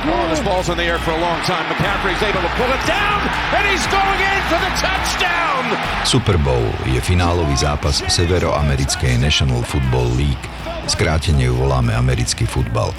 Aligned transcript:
Oh, 0.00 0.24
this 0.32 0.40
ball's 0.40 0.72
in 0.72 0.80
the 0.80 0.88
air 0.88 0.96
for 0.96 1.12
a 1.12 1.20
long 1.20 1.44
time. 1.44 1.68
McCaffrey's 1.68 2.24
able 2.24 2.40
to 2.40 2.48
pull 2.56 2.72
it 2.72 2.80
down, 2.88 3.20
and 3.52 3.68
he's 3.68 3.84
going 3.92 4.16
in 4.16 4.40
for 4.48 4.56
the 4.56 4.72
touchdown. 4.80 5.76
Super 6.08 6.40
Bowl 6.40 6.64
je 6.88 6.96
finálový 7.04 7.52
zápas 7.60 8.00
severoamerickej 8.08 9.20
National 9.20 9.60
Football 9.60 10.08
League. 10.16 10.46
Skrátenie 10.88 11.52
voláme 11.52 11.92
americký 11.92 12.48
futbal. 12.48 12.96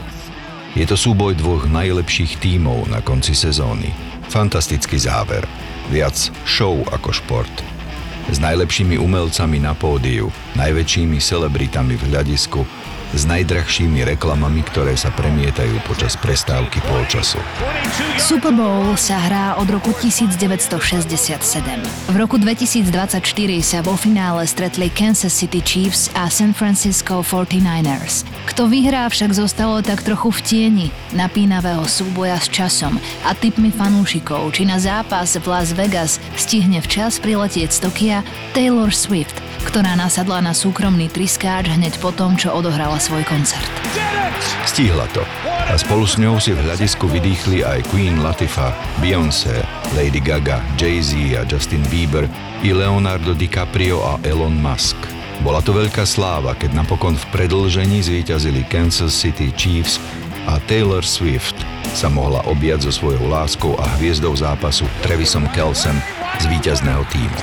Je 0.78 0.86
to 0.86 0.94
súboj 0.94 1.34
dvoch 1.42 1.66
najlepších 1.66 2.38
tímov 2.38 2.86
na 2.94 3.02
konci 3.02 3.34
sezóny. 3.34 3.90
Fantastický 4.30 5.02
záver. 5.02 5.42
Viac 5.90 6.30
show 6.46 6.86
ako 6.94 7.18
šport. 7.18 7.56
S 8.30 8.38
najlepšími 8.38 9.02
umelcami 9.02 9.58
na 9.58 9.74
pódiu, 9.74 10.30
najväčšími 10.54 11.18
celebritami 11.18 11.98
v 11.98 12.14
hľadisku, 12.14 12.62
s 13.12 13.28
najdrahšími 13.28 14.08
reklamami, 14.16 14.64
ktoré 14.64 14.96
sa 14.96 15.12
premietajú 15.12 15.84
počas 15.84 16.16
prestávky 16.16 16.80
polčasu. 16.88 17.40
Super 18.16 18.56
Bowl 18.56 18.96
sa 18.96 19.20
hrá 19.20 19.46
od 19.60 19.68
roku 19.68 19.92
1967. 19.92 20.80
V 22.08 22.16
roku 22.16 22.40
2024 22.40 23.20
sa 23.60 23.80
vo 23.84 24.00
finále 24.00 24.48
stretli 24.48 24.88
Kansas 24.88 25.36
City 25.36 25.60
Chiefs 25.60 26.08
a 26.16 26.32
San 26.32 26.56
Francisco 26.56 27.20
49ers. 27.20 28.24
Kto 28.48 28.72
vyhrá 28.72 29.08
však 29.12 29.36
zostalo 29.36 29.84
tak 29.84 30.04
trochu 30.04 30.32
v 30.32 30.40
tieni 30.42 30.88
napínavého 31.12 31.84
súboja 31.88 32.40
s 32.40 32.48
časom 32.48 32.96
a 33.28 33.36
typmi 33.36 33.72
fanúšikov, 33.76 34.56
či 34.56 34.64
na 34.64 34.80
zápas 34.80 35.36
v 35.36 35.46
Las 35.52 35.76
Vegas 35.76 36.24
stihne 36.40 36.80
včas 36.80 37.20
priletieť 37.20 37.70
z 37.72 37.80
Tokia 37.84 38.20
Taylor 38.56 38.92
Swift, 38.96 39.36
ktorá 39.68 39.94
nasadla 39.98 40.42
na 40.42 40.54
súkromný 40.56 41.12
triskáč 41.12 41.70
hneď 41.72 42.02
po 42.02 42.10
tom, 42.16 42.38
čo 42.40 42.54
odohrala 42.56 42.98
svoj 42.98 43.26
koncert. 43.28 43.70
Stihla 44.66 45.06
to 45.12 45.22
a 45.72 45.78
spolu 45.80 46.04
s 46.04 46.20
ňou 46.20 46.42
si 46.42 46.52
v 46.52 46.64
hľadisku 46.66 47.08
vydýchli 47.08 47.64
aj 47.64 47.88
Queen 47.94 48.20
Latifah, 48.20 48.74
Beyoncé, 49.00 49.64
Lady 49.96 50.20
Gaga, 50.20 50.60
Jay-Z 50.76 51.40
a 51.40 51.48
Justin 51.48 51.84
Bieber 51.88 52.28
i 52.66 52.76
Leonardo 52.76 53.32
DiCaprio 53.32 54.04
a 54.04 54.20
Elon 54.28 54.58
Musk. 54.58 54.98
Bola 55.42 55.64
to 55.64 55.74
veľká 55.74 56.06
sláva, 56.06 56.54
keď 56.54 56.86
napokon 56.86 57.18
v 57.18 57.26
predlžení 57.34 58.06
zvíťazili 58.06 58.62
Kansas 58.70 59.16
City 59.16 59.50
Chiefs 59.58 59.98
a 60.46 60.62
Taylor 60.70 61.02
Swift 61.02 61.58
sa 61.92 62.08
mohla 62.08 62.46
objať 62.48 62.88
so 62.88 62.92
svojou 63.04 63.26
láskou 63.28 63.74
a 63.82 63.86
hviezdou 64.00 64.32
zápasu 64.38 64.86
Trevisom 65.02 65.50
Kelsem 65.52 65.98
z 66.40 66.46
víťazného 66.48 67.04
týmu. 67.10 67.40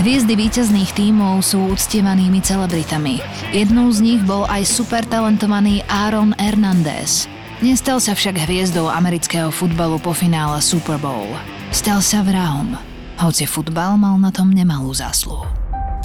Hviezdy 0.00 0.32
víťazných 0.32 0.96
tímov 0.96 1.44
sú 1.44 1.76
uctievanými 1.76 2.40
celebritami. 2.40 3.20
Jednou 3.52 3.92
z 3.92 4.00
nich 4.00 4.20
bol 4.24 4.48
aj 4.48 4.64
super 4.64 5.04
talentovaný 5.04 5.84
Aaron 5.92 6.32
Hernandez. 6.40 7.28
Nestal 7.60 8.00
sa 8.00 8.16
však 8.16 8.48
hviezdou 8.48 8.88
amerického 8.88 9.52
futbalu 9.52 10.00
po 10.00 10.16
finále 10.16 10.64
Super 10.64 10.96
Bowl. 10.96 11.28
Stal 11.68 12.00
sa 12.00 12.24
vrahom, 12.24 12.80
hoci 13.20 13.44
futbal 13.44 14.00
mal 14.00 14.16
na 14.16 14.32
tom 14.32 14.48
nemalú 14.48 14.88
zásluhu. 14.96 15.44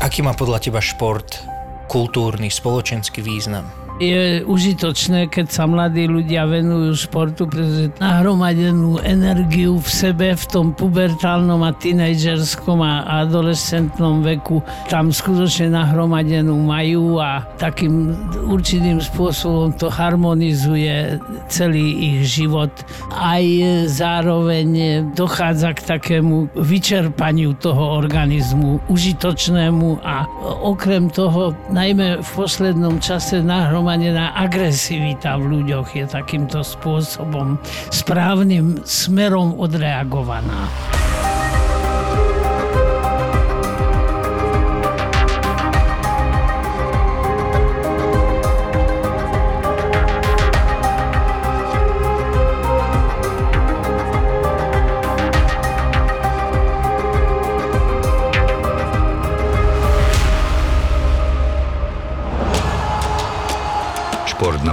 Aký 0.03 0.19
má 0.19 0.35
podľa 0.35 0.59
teba 0.59 0.83
šport 0.83 1.39
kultúrny, 1.87 2.51
spoločenský 2.51 3.23
význam? 3.23 3.84
Je 3.95 4.43
užitočné, 4.43 5.31
keď 5.31 5.47
sa 5.47 5.63
mladí 5.63 6.03
ľudia 6.03 6.43
venujú 6.43 7.07
športu, 7.07 7.47
pretože 7.47 7.95
nahromadenú 8.03 8.99
energiu 9.07 9.79
v 9.79 9.87
sebe 9.87 10.27
v 10.35 10.45
tom 10.51 10.75
pubertálnom 10.75 11.63
a 11.63 11.71
tínejdžerskom 11.71 12.83
a 12.83 13.23
adolescentnom 13.23 14.19
veku 14.19 14.59
tam 14.91 15.15
skutočne 15.15 15.71
nahromadenú 15.71 16.59
majú 16.59 17.23
a 17.23 17.47
takým 17.55 18.11
určitým 18.51 18.99
spôsobom 18.99 19.71
to 19.79 19.87
harmonizuje 19.87 21.15
celý 21.47 21.95
ich 21.95 22.27
život. 22.27 22.71
Aj 23.15 23.43
zároveň 23.87 25.01
dochádza 25.15 25.71
k 25.71 25.95
takému 25.95 26.51
vyčerpaniu 26.59 27.55
toho 27.63 27.95
organizmu 27.95 28.83
užitočnému 28.91 30.03
a 30.03 30.27
okrem 30.67 31.07
toho 31.07 31.55
najmä 31.71 32.19
v 32.19 32.29
poslednom 32.35 32.99
čase 32.99 33.39
nahromadený 33.39 33.84
nahromadená 33.85 34.33
agresivita 34.33 35.37
v 35.37 35.61
ľuďoch 35.61 35.93
je 35.93 36.09
takýmto 36.09 36.65
spôsobom 36.65 37.61
správnym 37.93 38.81
smerom 38.81 39.53
odreagovaná. 39.61 40.65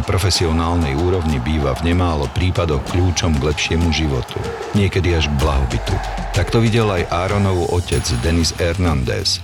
Profesionálnej 0.02 0.98
úrovni 0.98 1.38
býva 1.40 1.72
v 1.78 1.94
nemálo 1.94 2.28
prípadoch 2.34 2.82
kľúčom 2.90 3.38
k 3.38 3.46
lepšiemu 3.48 3.88
životu, 3.94 4.36
niekedy 4.74 5.14
až 5.14 5.30
k 5.30 5.38
blahobytu. 5.40 5.94
Tak 6.34 6.50
to 6.50 6.58
videl 6.60 6.90
aj 6.90 7.08
Aaronov 7.08 7.70
otec 7.70 8.02
Denis 8.20 8.52
Hernandez. 8.58 9.38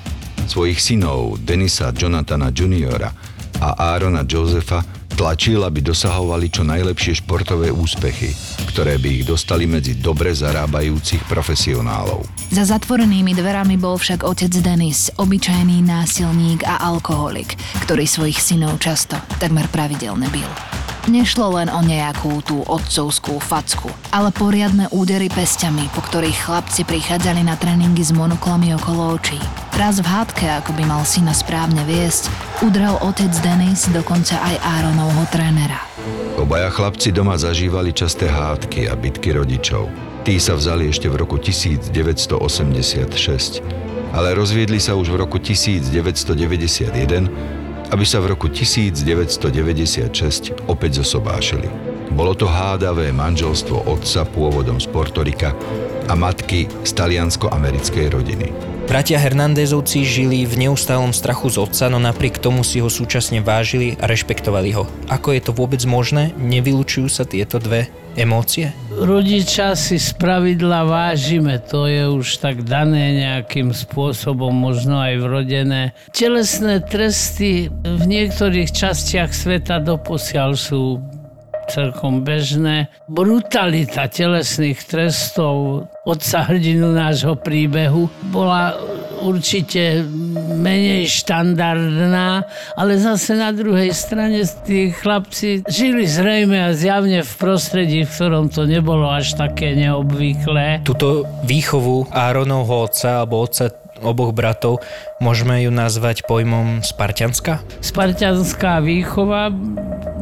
Svojich 0.51 0.83
synov 0.83 1.41
Denisa 1.41 1.95
Jonathana 1.95 2.51
Jr. 2.51 3.15
a 3.63 3.69
Aarona 3.79 4.27
Josefa 4.27 4.98
tlačil, 5.19 5.67
aby 5.67 5.83
dosahovali 5.83 6.47
čo 6.47 6.63
najlepšie 6.63 7.19
športové 7.27 7.75
úspechy, 7.75 8.31
ktoré 8.71 9.03
by 9.03 9.09
ich 9.19 9.25
dostali 9.27 9.67
medzi 9.67 9.99
dobre 9.99 10.31
zarábajúcich 10.31 11.27
profesionálov. 11.27 12.23
Za 12.55 12.71
zatvorenými 12.71 13.35
dverami 13.35 13.75
bol 13.75 13.99
však 13.99 14.23
otec 14.23 14.55
Denis, 14.63 15.11
obyčajný 15.19 15.83
násilník 15.83 16.63
a 16.63 16.79
alkoholik, 16.79 17.59
ktorý 17.83 18.07
svojich 18.07 18.39
synov 18.39 18.79
často, 18.79 19.19
takmer 19.43 19.67
pravidelne 19.75 20.31
bil. 20.31 20.47
Nešlo 21.09 21.57
len 21.57 21.73
o 21.73 21.81
nejakú 21.81 22.45
tú 22.45 22.61
otcovskú 22.69 23.41
facku, 23.41 23.89
ale 24.13 24.29
poriadne 24.29 24.93
údery 24.93 25.33
pestiami, 25.33 25.89
po 25.97 26.05
ktorých 26.05 26.37
chlapci 26.37 26.85
prichádzali 26.85 27.49
na 27.49 27.57
tréningy 27.57 28.05
s 28.05 28.13
monoklami 28.13 28.77
okolo 28.77 29.17
očí. 29.17 29.41
Raz 29.73 30.05
v 30.05 30.07
hádke, 30.07 30.45
ako 30.61 30.77
by 30.77 30.85
mal 30.85 31.01
syna 31.09 31.33
správne 31.33 31.81
viesť, 31.89 32.29
udrel 32.61 33.01
otec 33.01 33.33
Denis 33.41 33.89
dokonca 33.89 34.37
aj 34.37 34.61
Áronovho 34.61 35.25
trénera. 35.33 35.81
Obaja 36.37 36.69
chlapci 36.69 37.09
doma 37.09 37.41
zažívali 37.41 37.97
časté 37.97 38.29
hádky 38.29 38.93
a 38.93 38.95
bitky 38.95 39.33
rodičov. 39.33 39.89
Tí 40.29 40.37
sa 40.37 40.61
vzali 40.61 40.93
ešte 40.93 41.09
v 41.09 41.25
roku 41.25 41.41
1986, 41.41 41.89
ale 44.13 44.37
rozviedli 44.37 44.77
sa 44.77 44.93
už 44.93 45.09
v 45.09 45.25
roku 45.25 45.41
1991 45.41 47.58
aby 47.89 48.05
sa 48.05 48.21
v 48.21 48.37
roku 48.37 48.53
1996 48.53 50.69
opäť 50.69 51.01
zosobášili. 51.01 51.97
Bolo 52.09 52.33
to 52.33 52.49
hádavé 52.49 53.13
manželstvo 53.13 53.85
otca 53.85 54.25
pôvodom 54.25 54.81
z 54.81 54.89
Portorika 54.89 55.53
a 56.09 56.17
matky 56.17 56.65
z 56.85 56.91
taliansko-americkej 56.97 58.07
rodiny. 58.09 58.49
Bratia 58.89 59.21
Hernandezovci 59.21 60.01
žili 60.01 60.49
v 60.49 60.65
neustálom 60.65 61.13
strachu 61.13 61.53
z 61.53 61.61
otca, 61.61 61.93
no 61.93 62.01
napriek 62.01 62.41
tomu 62.41 62.65
si 62.65 62.81
ho 62.81 62.89
súčasne 62.89 63.45
vážili 63.45 64.01
a 64.01 64.09
rešpektovali 64.09 64.73
ho. 64.73 64.89
Ako 65.13 65.37
je 65.37 65.45
to 65.45 65.53
vôbec 65.53 65.85
možné? 65.85 66.33
Nevylučujú 66.41 67.13
sa 67.13 67.29
tieto 67.29 67.61
dve 67.61 67.93
emócie? 68.19 68.75
Rodiča 68.91 69.79
si 69.79 70.03
z 70.03 70.11
pravidla 70.19 70.83
vážime, 70.83 71.63
to 71.63 71.87
je 71.87 72.11
už 72.11 72.43
tak 72.43 72.67
dané 72.67 73.15
nejakým 73.23 73.71
spôsobom, 73.71 74.51
možno 74.51 74.99
aj 74.99 75.15
vrodené. 75.23 75.95
Telesné 76.11 76.83
tresty 76.83 77.71
v 77.71 78.03
niektorých 78.05 78.75
častiach 78.75 79.31
sveta 79.31 79.79
doposiaľ 79.79 80.59
sú 80.59 80.99
celkom 81.69 82.25
bežné. 82.25 82.89
Brutalita 83.07 84.09
telesných 84.09 84.81
trestov 84.89 85.87
otca 86.09 86.49
hrdinu 86.49 86.91
nášho 86.97 87.37
príbehu 87.37 88.09
bola 88.33 88.75
určite 89.21 90.07
menej 90.57 91.11
štandardná, 91.11 92.47
ale 92.79 92.93
zase 92.97 93.37
na 93.37 93.53
druhej 93.53 93.93
strane 93.93 94.41
tí 94.65 94.95
chlapci 94.95 95.67
žili 95.69 96.09
zrejme 96.09 96.71
a 96.71 96.71
zjavne 96.73 97.21
v 97.21 97.33
prostredí, 97.37 98.07
v 98.07 98.11
ktorom 98.11 98.49
to 98.49 98.65
nebolo 98.65 99.11
až 99.11 99.37
také 99.37 99.77
neobvyklé. 99.77 100.87
Tuto 100.87 101.29
výchovu 101.45 102.09
Áronovho 102.15 102.89
otca 102.89 103.23
alebo 103.23 103.45
otca 103.45 103.69
oboch 104.03 104.31
bratov, 104.31 104.79
môžeme 105.19 105.67
ju 105.67 105.71
nazvať 105.75 106.23
pojmom 106.27 106.87
Spartianska? 106.87 107.59
Spartianská 107.83 108.79
výchova 108.79 109.51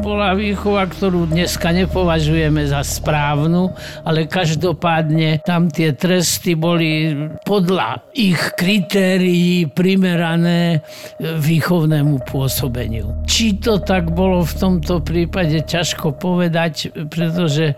bola 0.06 0.38
výchova, 0.38 0.86
ktorú 0.86 1.26
dneska 1.26 1.74
nepovažujeme 1.74 2.62
za 2.70 2.86
správnu, 2.86 3.74
ale 4.06 4.30
každopádne 4.30 5.42
tam 5.42 5.66
tie 5.66 5.98
tresty 5.98 6.54
boli 6.54 7.10
podľa 7.42 8.06
ich 8.14 8.38
kritérií 8.54 9.66
primerané 9.66 10.86
výchovnému 11.18 12.22
pôsobeniu. 12.22 13.26
Či 13.26 13.58
to 13.58 13.82
tak 13.82 14.14
bolo 14.14 14.46
v 14.46 14.54
tomto 14.54 15.02
prípade 15.02 15.66
ťažko 15.66 16.14
povedať, 16.14 16.94
pretože 17.10 17.74
e, 17.74 17.76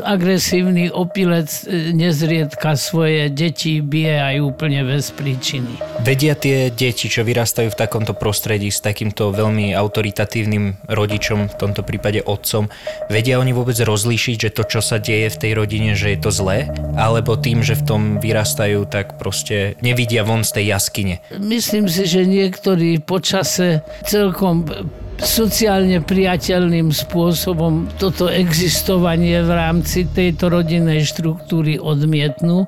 agresívny 0.00 0.88
opilec 0.88 1.68
e, 1.68 1.92
nezriedka 1.92 2.72
svoje 2.72 3.28
deti 3.28 3.84
bije 3.84 4.16
aj 4.16 4.36
úplne 4.40 4.80
bez 4.88 5.12
príčiny. 5.12 5.76
Vedia 6.00 6.32
tie 6.32 6.72
deti, 6.72 7.12
čo 7.12 7.20
vyrastajú 7.20 7.68
v 7.68 7.76
takomto 7.76 8.16
prostredí 8.16 8.72
s 8.72 8.80
takýmto 8.80 9.28
veľmi 9.28 9.76
autoritatívnym 9.76 10.88
rodičom, 10.88 11.49
v 11.50 11.58
tomto 11.58 11.82
prípade 11.82 12.22
otcom, 12.22 12.70
vedia 13.10 13.42
oni 13.42 13.50
vôbec 13.50 13.76
rozlíšiť, 13.76 14.36
že 14.48 14.54
to, 14.54 14.62
čo 14.64 14.80
sa 14.80 15.02
deje 15.02 15.28
v 15.34 15.40
tej 15.40 15.52
rodine, 15.58 15.98
že 15.98 16.14
je 16.14 16.18
to 16.22 16.30
zlé? 16.30 16.70
Alebo 16.94 17.34
tým, 17.34 17.60
že 17.60 17.74
v 17.74 17.86
tom 17.86 18.02
vyrastajú, 18.22 18.86
tak 18.86 19.18
proste 19.18 19.74
nevidia 19.82 20.22
von 20.22 20.46
z 20.46 20.62
tej 20.62 20.64
jaskyne? 20.72 21.14
Myslím 21.36 21.90
si, 21.90 22.06
že 22.06 22.24
niektorí 22.24 23.02
počase 23.02 23.82
celkom 24.06 24.64
sociálne 25.20 26.00
priateľným 26.00 26.90
spôsobom 26.90 27.86
toto 28.00 28.26
existovanie 28.26 29.44
v 29.44 29.50
rámci 29.52 30.08
tejto 30.08 30.48
rodinnej 30.48 31.04
štruktúry 31.04 31.76
odmietnú. 31.76 32.64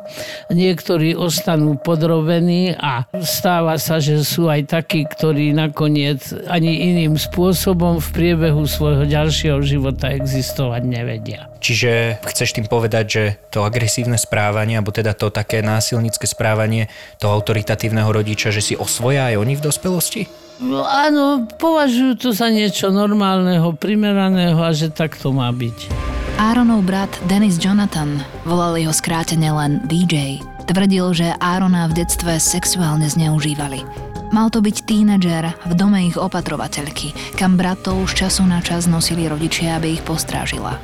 Niektorí 0.52 1.16
ostanú 1.16 1.81
podrobení 1.81 2.76
a 2.76 3.08
stáva 3.25 3.81
sa, 3.81 3.99
že 3.99 4.20
sú 4.22 4.52
aj 4.52 4.69
takí, 4.69 5.08
ktorí 5.08 5.56
nakoniec 5.56 6.20
ani 6.46 6.93
iným 6.93 7.16
spôsobom 7.16 7.99
v 7.99 8.08
priebehu 8.12 8.69
svojho 8.69 9.08
ďalšieho 9.08 9.58
života 9.64 10.12
existovať 10.12 10.82
nevedia. 10.84 11.48
Čiže 11.62 12.19
chceš 12.26 12.58
tým 12.58 12.66
povedať, 12.66 13.05
že 13.06 13.25
to 13.55 13.62
agresívne 13.62 14.19
správanie, 14.19 14.82
alebo 14.82 14.90
teda 14.90 15.14
to 15.14 15.31
také 15.31 15.62
násilnícke 15.62 16.26
správanie 16.26 16.90
toho 17.22 17.38
autoritatívneho 17.38 18.10
rodiča, 18.10 18.50
že 18.50 18.60
si 18.60 18.75
osvoja 18.75 19.31
aj 19.31 19.38
oni 19.38 19.55
v 19.55 19.64
dospelosti? 19.64 20.41
No 20.62 20.86
áno, 20.86 21.50
považujú 21.58 22.22
to 22.22 22.28
za 22.30 22.46
niečo 22.46 22.94
normálneho, 22.94 23.74
primeraného 23.74 24.62
a 24.62 24.70
že 24.70 24.94
tak 24.94 25.18
to 25.18 25.34
má 25.34 25.50
byť. 25.50 25.90
Aaronov 26.38 26.86
brat 26.86 27.10
Dennis 27.26 27.58
Jonathan, 27.58 28.22
volali 28.46 28.86
ho 28.86 28.94
skrátene 28.94 29.50
len 29.50 29.82
DJ, 29.90 30.38
tvrdil, 30.70 31.10
že 31.18 31.34
Aarona 31.42 31.90
v 31.90 32.06
detstve 32.06 32.38
sexuálne 32.38 33.10
zneužívali. 33.10 33.82
Mal 34.30 34.48
to 34.48 34.64
byť 34.64 34.86
tínedžer 34.86 35.44
v 35.66 35.72
dome 35.76 36.08
ich 36.08 36.16
opatrovateľky, 36.16 37.12
kam 37.36 37.58
bratov 37.58 38.08
z 38.08 38.24
času 38.24 38.46
na 38.46 38.64
čas 38.64 38.88
nosili 38.88 39.28
rodičia, 39.28 39.76
aby 39.76 39.98
ich 39.98 40.02
postrážila. 40.06 40.80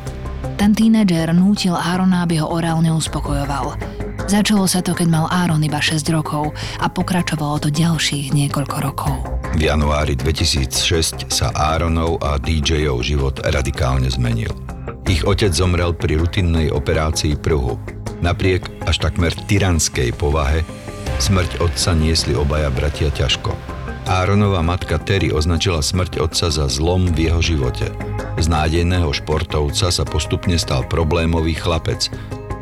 Ten 0.58 0.75
tínedžer 0.75 1.31
nútil 1.31 1.70
Árona, 1.70 2.26
aby 2.26 2.43
ho 2.43 2.50
orálne 2.50 2.90
uspokojoval. 2.90 3.78
Začalo 4.26 4.66
sa 4.66 4.82
to, 4.82 4.90
keď 4.90 5.06
mal 5.06 5.31
Áron 5.31 5.62
iba 5.62 5.78
6 5.78 6.02
rokov 6.10 6.50
a 6.82 6.90
pokračovalo 6.90 7.62
to 7.62 7.69
ďalších 7.70 8.34
niekoľko 8.34 8.76
rokov. 8.82 9.14
V 9.55 9.70
januári 9.70 10.19
2006 10.19 11.31
sa 11.31 11.55
Aaronov 11.55 12.19
a 12.26 12.43
DJov 12.43 13.06
život 13.06 13.38
radikálne 13.46 14.10
zmenil. 14.10 14.50
Ich 15.06 15.22
otec 15.22 15.55
zomrel 15.55 15.94
pri 15.94 16.19
rutinnej 16.19 16.75
operácii 16.75 17.38
prhu. 17.38 17.78
Napriek 18.19 18.66
až 18.82 18.99
takmer 18.99 19.31
tyranskej 19.31 20.11
povahe, 20.11 20.66
smrť 21.22 21.62
otca 21.62 21.94
niesli 21.94 22.34
obaja 22.34 22.69
bratia 22.75 23.14
ťažko. 23.14 23.77
Áronova 24.08 24.64
matka 24.64 24.96
Terry 24.96 25.28
označila 25.28 25.84
smrť 25.84 26.25
otca 26.25 26.49
za 26.49 26.64
zlom 26.64 27.12
v 27.12 27.28
jeho 27.28 27.44
živote. 27.44 27.93
Z 28.40 28.49
nádejného 28.49 29.12
športovca 29.12 29.93
sa 29.93 30.05
postupne 30.08 30.56
stal 30.56 30.88
problémový 30.88 31.52
chlapec, 31.52 32.08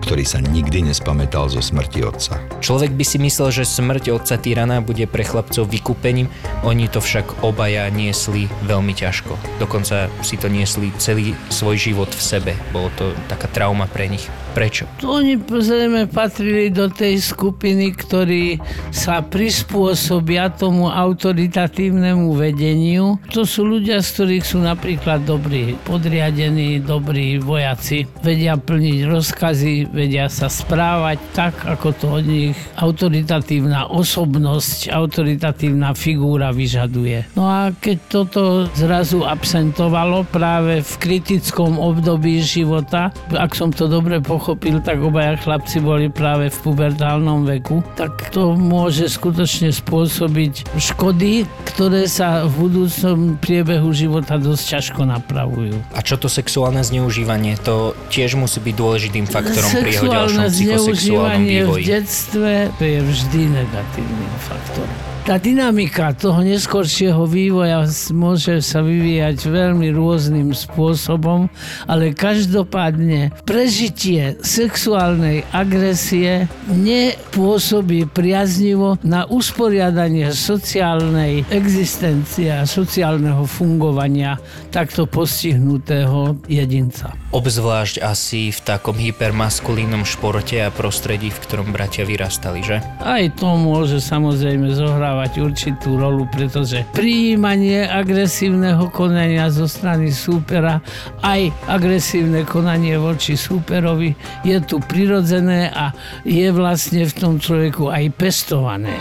ktorý 0.03 0.27
sa 0.27 0.43
nikdy 0.43 0.91
nespamätal 0.91 1.47
zo 1.47 1.63
smrti 1.63 2.03
otca. 2.03 2.43
Človek 2.59 2.99
by 2.99 3.05
si 3.07 3.23
myslel, 3.23 3.63
že 3.63 3.63
smrť 3.63 4.19
otca 4.19 4.43
Tyrana 4.43 4.83
bude 4.83 5.07
pre 5.07 5.23
chlapcov 5.23 5.71
vykúpením, 5.71 6.27
oni 6.67 6.91
to 6.91 6.99
však 6.99 7.47
obaja 7.47 7.87
niesli 7.95 8.51
veľmi 8.67 8.91
ťažko. 8.99 9.39
Dokonca 9.63 10.11
si 10.27 10.35
to 10.35 10.51
niesli 10.51 10.91
celý 10.99 11.39
svoj 11.47 11.79
život 11.79 12.11
v 12.11 12.23
sebe. 12.27 12.53
Bolo 12.75 12.91
to 12.99 13.15
taká 13.31 13.47
trauma 13.47 13.87
pre 13.87 14.11
nich. 14.11 14.27
Prečo? 14.57 14.89
Oni 15.05 15.37
zrejme 15.37 16.09
patrili 16.09 16.73
do 16.73 16.89
tej 16.89 17.21
skupiny, 17.21 17.93
ktorí 17.93 18.57
sa 18.89 19.21
prispôsobia 19.21 20.49
tomu 20.49 20.89
autoritatívnemu 20.89 22.33
vedeniu. 22.33 23.21
To 23.37 23.45
sú 23.45 23.69
ľudia, 23.69 24.01
z 24.01 24.09
ktorých 24.17 24.45
sú 24.49 24.65
napríklad 24.65 25.29
dobrí 25.29 25.77
podriadení, 25.85 26.81
dobrí 26.81 27.37
vojaci. 27.37 28.09
Vedia 28.25 28.57
plniť 28.57 28.99
rozkazy, 29.05 29.93
vedia 29.93 30.33
sa 30.33 30.49
správať 30.49 31.21
tak, 31.37 31.53
ako 31.69 31.89
to 31.93 32.07
od 32.17 32.25
nich 32.25 32.57
autoritatívna 32.81 33.93
osobnosť, 33.93 34.89
autoritatívna 34.89 35.93
figúra 35.93 36.49
vyžaduje. 36.49 37.29
No 37.37 37.45
a 37.45 37.77
keď 37.77 37.97
toto 38.09 38.65
zrazu 38.73 39.21
absentovalo 39.21 40.25
práve 40.33 40.81
v 40.81 40.93
kritickom 40.97 41.77
období 41.77 42.41
života, 42.41 43.13
ak 43.37 43.53
som 43.53 43.69
to 43.69 43.85
dobre 43.85 44.25
pochopil, 44.25 44.46
pochopil, 44.47 44.79
tak 44.79 45.03
obaja 45.03 45.35
chlapci 45.35 45.83
boli 45.83 46.07
práve 46.07 46.55
v 46.55 46.57
pubertálnom 46.63 47.43
veku, 47.43 47.83
tak 47.99 48.31
to 48.31 48.55
môže 48.55 49.11
skutočne 49.11 49.75
spôsobiť 49.75 50.79
škody, 50.79 51.51
ktoré 51.75 52.07
sa 52.07 52.47
v 52.47 52.71
budúcom 52.71 53.43
priebehu 53.43 53.91
života 53.91 54.39
dosť 54.39 54.79
ťažko 54.79 55.03
napravujú. 55.03 55.75
A 55.91 55.99
čo 55.99 56.15
to 56.15 56.31
sexuálne 56.31 56.79
zneužívanie? 56.87 57.59
To 57.67 57.99
tiež 58.07 58.39
musí 58.39 58.63
byť 58.63 58.75
dôležitým 58.79 59.27
faktorom 59.27 59.83
pri 59.83 59.91
jeho 59.99 60.15
ďalšom 60.15 60.47
psychosexuálnom 60.47 61.43
vývoji. 61.43 61.83
v 61.83 61.91
detstve 61.91 62.53
je 62.79 63.01
vždy 63.03 63.41
negatívnym 63.51 64.35
faktorom. 64.47 65.16
Tá 65.27 65.43
dynamika 65.43 66.15
toho 66.15 66.39
neskoršieho 66.39 67.27
vývoja 67.27 67.83
môže 68.15 68.63
sa 68.63 68.79
vyvíjať 68.79 69.51
veľmi 69.51 69.91
rôznym 69.91 70.55
spôsobom, 70.55 71.51
ale 71.91 72.15
každopádne 72.15 73.35
prežitie 73.43 74.39
sexuálnej 74.39 75.43
agresie 75.51 76.47
nepôsobí 76.71 78.07
priaznivo 78.07 79.03
na 79.03 79.27
usporiadanie 79.27 80.31
sociálnej 80.31 81.43
existencie 81.51 82.55
a 82.55 82.63
sociálneho 82.63 83.51
fungovania 83.51 84.39
takto 84.71 85.11
postihnutého 85.11 86.39
jedinca. 86.47 87.11
Obzvlášť 87.35 87.99
asi 87.99 88.55
v 88.55 88.61
takom 88.63 88.95
hypermaskulínnom 88.95 90.07
športe 90.07 90.63
a 90.63 90.71
prostredí, 90.71 91.35
v 91.35 91.43
ktorom 91.43 91.75
bratia 91.75 92.07
vyrastali, 92.07 92.63
že? 92.63 92.79
Aj 93.03 93.27
to 93.35 93.59
môže 93.59 93.99
samozrejme 93.99 94.71
zohrávať 94.71 95.16
zohrávať 95.17 95.41
určitú 95.41 95.97
rolu, 95.97 96.29
pretože 96.29 96.85
prijímanie 96.93 97.89
agresívneho 97.89 98.93
konania 98.93 99.49
zo 99.49 99.65
strany 99.65 100.13
súpera, 100.13 100.85
aj 101.25 101.49
agresívne 101.65 102.45
konanie 102.45 103.01
voči 103.01 103.33
súperovi 103.33 104.13
je 104.45 104.61
tu 104.61 104.77
prirodzené 104.77 105.73
a 105.73 105.97
je 106.29 106.53
vlastne 106.53 107.09
v 107.09 107.17
tom 107.17 107.41
človeku 107.41 107.89
aj 107.89 108.13
pestované. 108.13 108.93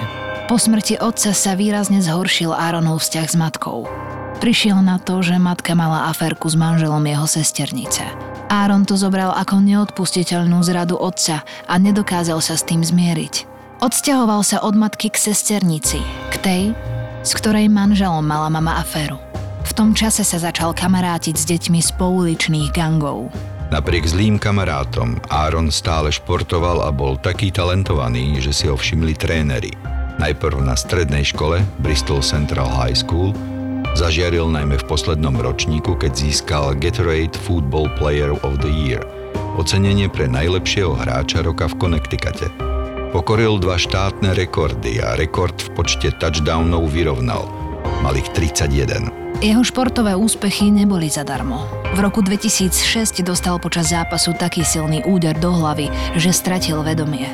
Po 0.47 0.55
smrti 0.55 1.03
otca 1.03 1.35
sa 1.35 1.51
výrazne 1.59 1.99
zhoršil 1.99 2.55
Áronov 2.55 3.03
vzťah 3.03 3.27
s 3.27 3.35
matkou. 3.35 3.83
Prišiel 4.39 4.79
na 4.79 4.95
to, 5.03 5.19
že 5.19 5.35
matka 5.35 5.75
mala 5.75 6.07
aférku 6.07 6.47
s 6.47 6.55
manželom 6.55 7.03
jeho 7.03 7.27
sesternice. 7.27 8.07
Áron 8.47 8.87
to 8.87 8.95
zobral 8.95 9.35
ako 9.35 9.59
neodpustiteľnú 9.59 10.63
zradu 10.63 10.95
otca 10.95 11.43
a 11.65 11.75
nedokázal 11.75 12.39
sa 12.39 12.55
s 12.55 12.63
tým 12.63 12.85
zmieriť. 12.85 13.54
Odsťahoval 13.75 14.39
sa 14.39 14.63
od 14.63 14.71
matky 14.79 15.11
k 15.11 15.19
sesternici, 15.19 15.99
k 16.31 16.35
tej, 16.39 16.63
s 17.27 17.35
ktorej 17.35 17.67
manželom 17.67 18.23
mala 18.23 18.47
mama 18.47 18.79
aféru. 18.79 19.19
V 19.67 19.71
tom 19.75 19.91
čase 19.91 20.23
sa 20.23 20.39
začal 20.39 20.71
kamarátiť 20.71 21.35
s 21.35 21.43
deťmi 21.43 21.83
z 21.83 21.91
pouličných 21.99 22.71
gangov. 22.71 23.27
Napriek 23.75 24.07
zlým 24.07 24.39
kamarátom 24.39 25.19
Aaron 25.27 25.73
stále 25.75 26.07
športoval 26.07 26.87
a 26.87 26.89
bol 26.93 27.19
taký 27.19 27.51
talentovaný, 27.51 28.39
že 28.39 28.55
si 28.55 28.65
ho 28.71 28.79
všimli 28.79 29.11
tréneri. 29.19 29.75
Najprv 30.23 30.63
na 30.63 30.79
strednej 30.79 31.27
škole 31.27 31.59
Bristol 31.83 32.23
Central 32.23 32.71
High 32.71 32.95
School 32.95 33.35
zažiaril 33.99 34.47
najmä 34.47 34.79
v 34.79 34.87
poslednom 34.87 35.35
ročníku, 35.35 35.99
keď 35.99 36.15
získal 36.15 36.79
Gatorade 36.79 37.35
Football 37.43 37.91
Player 37.99 38.31
of 38.39 38.63
the 38.63 38.71
Year, 38.71 39.03
ocenenie 39.59 40.07
pre 40.07 40.31
najlepšieho 40.31 40.95
hráča 40.95 41.43
roka 41.43 41.67
v 41.67 41.75
Connecticute. 41.75 42.74
Pokoril 43.13 43.61
dva 43.61 43.77
štátne 43.77 44.33
rekordy 44.33 45.03
a 45.03 45.13
rekord 45.19 45.53
v 45.59 45.69
počte 45.77 46.09
touchdownov 46.17 46.89
vyrovnal. 46.89 47.45
Mal 48.01 48.17
ich 48.17 48.29
31. 48.33 49.11
Jeho 49.43 49.61
športové 49.67 50.15
úspechy 50.15 50.71
neboli 50.71 51.11
zadarmo. 51.11 51.67
V 51.91 51.99
roku 51.99 52.23
2006 52.23 53.19
dostal 53.21 53.59
počas 53.59 53.91
zápasu 53.91 54.31
taký 54.31 54.63
silný 54.63 55.03
úder 55.03 55.35
do 55.35 55.51
hlavy, 55.51 55.91
že 56.15 56.31
stratil 56.31 56.79
vedomie. 56.81 57.27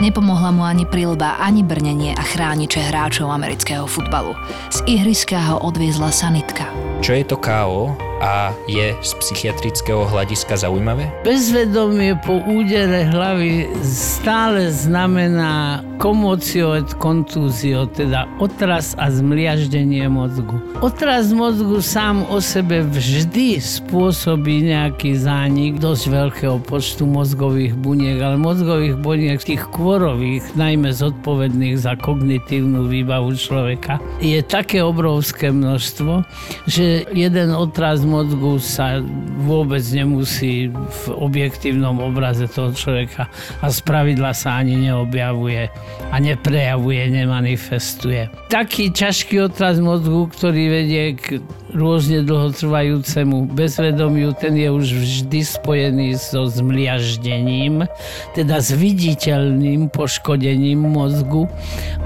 Nepomohla 0.00 0.54
mu 0.54 0.64
ani 0.64 0.88
prilba, 0.88 1.36
ani 1.36 1.60
brnenie 1.60 2.16
a 2.16 2.24
chrániče 2.24 2.80
hráčov 2.80 3.28
amerického 3.28 3.84
futbalu. 3.84 4.32
Z 4.72 4.80
ihriska 4.88 5.36
ho 5.52 5.60
odviezla 5.60 6.08
sanitka. 6.08 6.70
Čo 7.04 7.20
je 7.20 7.24
to 7.28 7.36
KO 7.36 8.09
a 8.20 8.52
je 8.68 8.92
z 9.00 9.10
psychiatrického 9.16 10.04
hľadiska 10.04 10.60
zaujímavé? 10.60 11.08
Bezvedomie 11.24 12.12
po 12.20 12.44
údere 12.44 13.08
hlavy 13.08 13.72
stále 13.80 14.68
znamená 14.68 15.80
komócio 16.00 16.72
et 16.76 16.88
kontúzio, 16.96 17.84
teda 17.88 18.24
otras 18.40 18.96
a 18.96 19.12
zmliaždenie 19.12 20.08
mozgu. 20.08 20.56
Otras 20.80 21.28
mozgu 21.32 21.84
sám 21.84 22.24
o 22.32 22.40
sebe 22.40 22.84
vždy 22.84 23.60
spôsobí 23.60 24.64
nejaký 24.68 25.16
zánik 25.20 25.76
dosť 25.76 26.04
veľkého 26.08 26.56
počtu 26.64 27.04
mozgových 27.04 27.76
buniek, 27.76 28.16
ale 28.16 28.40
mozgových 28.40 28.96
buniek 28.96 29.40
tých 29.44 29.64
kvorových, 29.68 30.44
najmä 30.56 30.88
zodpovedných 30.88 31.76
za 31.76 31.96
kognitívnu 32.00 32.88
výbavu 32.88 33.36
človeka, 33.36 34.00
je 34.24 34.40
také 34.40 34.80
obrovské 34.80 35.52
množstvo, 35.52 36.24
že 36.64 37.04
jeden 37.12 37.52
otras 37.52 38.00
mozgu 38.10 38.58
sa 38.58 38.98
vôbec 39.46 39.80
nemusí 39.94 40.66
v 40.74 41.02
objektívnom 41.14 42.02
obraze 42.02 42.50
toho 42.50 42.74
človeka 42.74 43.30
a 43.62 43.66
z 43.70 43.78
pravidla 43.86 44.34
sa 44.34 44.58
ani 44.58 44.90
neobjavuje 44.90 45.70
a 46.10 46.16
neprejavuje, 46.18 47.06
nemanifestuje. 47.14 48.26
Taký 48.50 48.90
ťažký 48.90 49.46
otraz 49.46 49.78
mozgu, 49.78 50.26
ktorý 50.34 50.82
vedie 50.82 51.14
k 51.14 51.38
rôzne 51.74 52.22
dlhotrvajúcemu 52.26 53.50
bezvedomiu, 53.54 54.34
ten 54.36 54.56
je 54.56 54.68
už 54.70 54.86
vždy 54.92 55.40
spojený 55.42 56.08
so 56.18 56.46
zmliaždením, 56.46 57.86
teda 58.34 58.58
s 58.58 58.74
viditeľným 58.74 59.90
poškodením 59.90 60.82
mozgu 60.82 61.46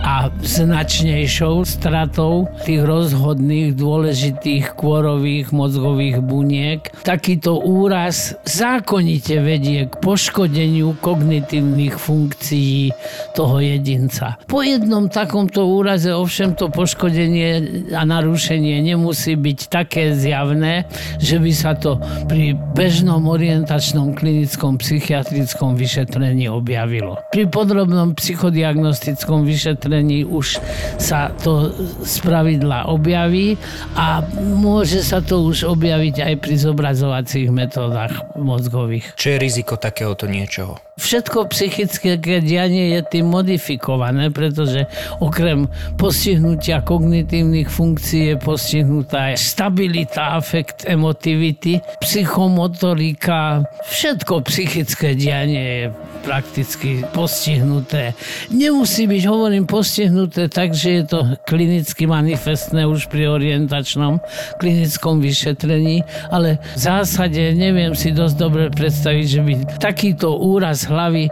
a 0.04 0.28
značnejšou 0.44 1.64
stratou 1.64 2.46
tých 2.68 2.84
rozhodných, 2.84 3.72
dôležitých 3.74 4.76
kôrových 4.76 5.50
mozgových 5.50 6.20
buniek. 6.20 6.80
Takýto 7.04 7.60
úraz 7.60 8.36
zákonite 8.44 9.40
vedie 9.40 9.88
k 9.88 9.94
poškodeniu 10.00 10.96
kognitívnych 11.00 11.96
funkcií 11.96 12.92
toho 13.32 13.60
jedinca. 13.60 14.36
Po 14.44 14.60
jednom 14.60 15.08
takomto 15.08 15.64
úraze 15.64 16.12
ovšem 16.12 16.54
to 16.54 16.68
poškodenie 16.68 17.50
a 17.96 18.02
narušenie 18.04 18.80
nemusí 18.84 19.34
byť 19.34 19.53
byť 19.54 19.70
také 19.70 20.10
zjavné, 20.18 20.82
že 21.22 21.38
by 21.38 21.52
sa 21.54 21.78
to 21.78 22.02
pri 22.26 22.58
bežnom 22.74 23.22
orientačnom 23.30 24.18
klinickom 24.18 24.82
psychiatrickom 24.82 25.78
vyšetrení 25.78 26.50
objavilo. 26.50 27.22
Pri 27.30 27.46
podrobnom 27.46 28.18
psychodiagnostickom 28.18 29.46
vyšetrení 29.46 30.26
už 30.26 30.58
sa 30.98 31.30
to 31.38 31.70
z 32.02 32.18
pravidla 32.26 32.90
objaví 32.90 33.54
a 33.94 34.26
môže 34.58 35.06
sa 35.06 35.22
to 35.22 35.46
už 35.46 35.70
objaviť 35.70 36.26
aj 36.26 36.34
pri 36.42 36.54
zobrazovacích 36.58 37.46
metódach 37.54 38.34
mozgových. 38.34 39.14
Čo 39.14 39.38
je 39.38 39.38
riziko 39.38 39.78
takéhoto 39.78 40.26
niečoho? 40.26 40.82
Všetko 40.94 41.50
psychické 41.50 42.22
dianie 42.22 42.94
je 42.94 43.00
tým 43.02 43.26
modifikované, 43.26 44.30
pretože 44.30 44.86
okrem 45.18 45.66
postihnutia 45.98 46.86
kognitívnych 46.86 47.66
funkcií 47.66 48.30
je 48.30 48.36
postihnutá 48.38 49.34
aj 49.34 49.43
stabilita, 49.44 50.40
afekt, 50.40 50.88
emotivity, 50.88 51.78
psychomotorika, 52.00 53.68
všetko 53.84 54.40
psychické 54.48 55.12
dianie 55.12 55.64
je 55.64 55.86
prakticky 56.24 57.04
postihnuté. 57.12 58.16
Nemusí 58.48 59.04
byť, 59.04 59.22
hovorím, 59.28 59.68
postihnuté 59.68 60.48
tak, 60.48 60.72
že 60.72 61.00
je 61.00 61.04
to 61.04 61.20
klinicky 61.44 62.08
manifestné 62.08 62.88
už 62.88 63.12
pri 63.12 63.28
orientačnom 63.28 64.24
klinickom 64.56 65.20
vyšetrení, 65.20 66.00
ale 66.32 66.56
v 66.74 66.80
zásade 66.80 67.52
neviem 67.52 67.92
si 67.92 68.10
dosť 68.16 68.36
dobre 68.40 68.72
predstaviť, 68.72 69.26
že 69.28 69.40
by 69.44 69.52
takýto 69.76 70.32
úraz 70.40 70.88
hlavy 70.88 71.28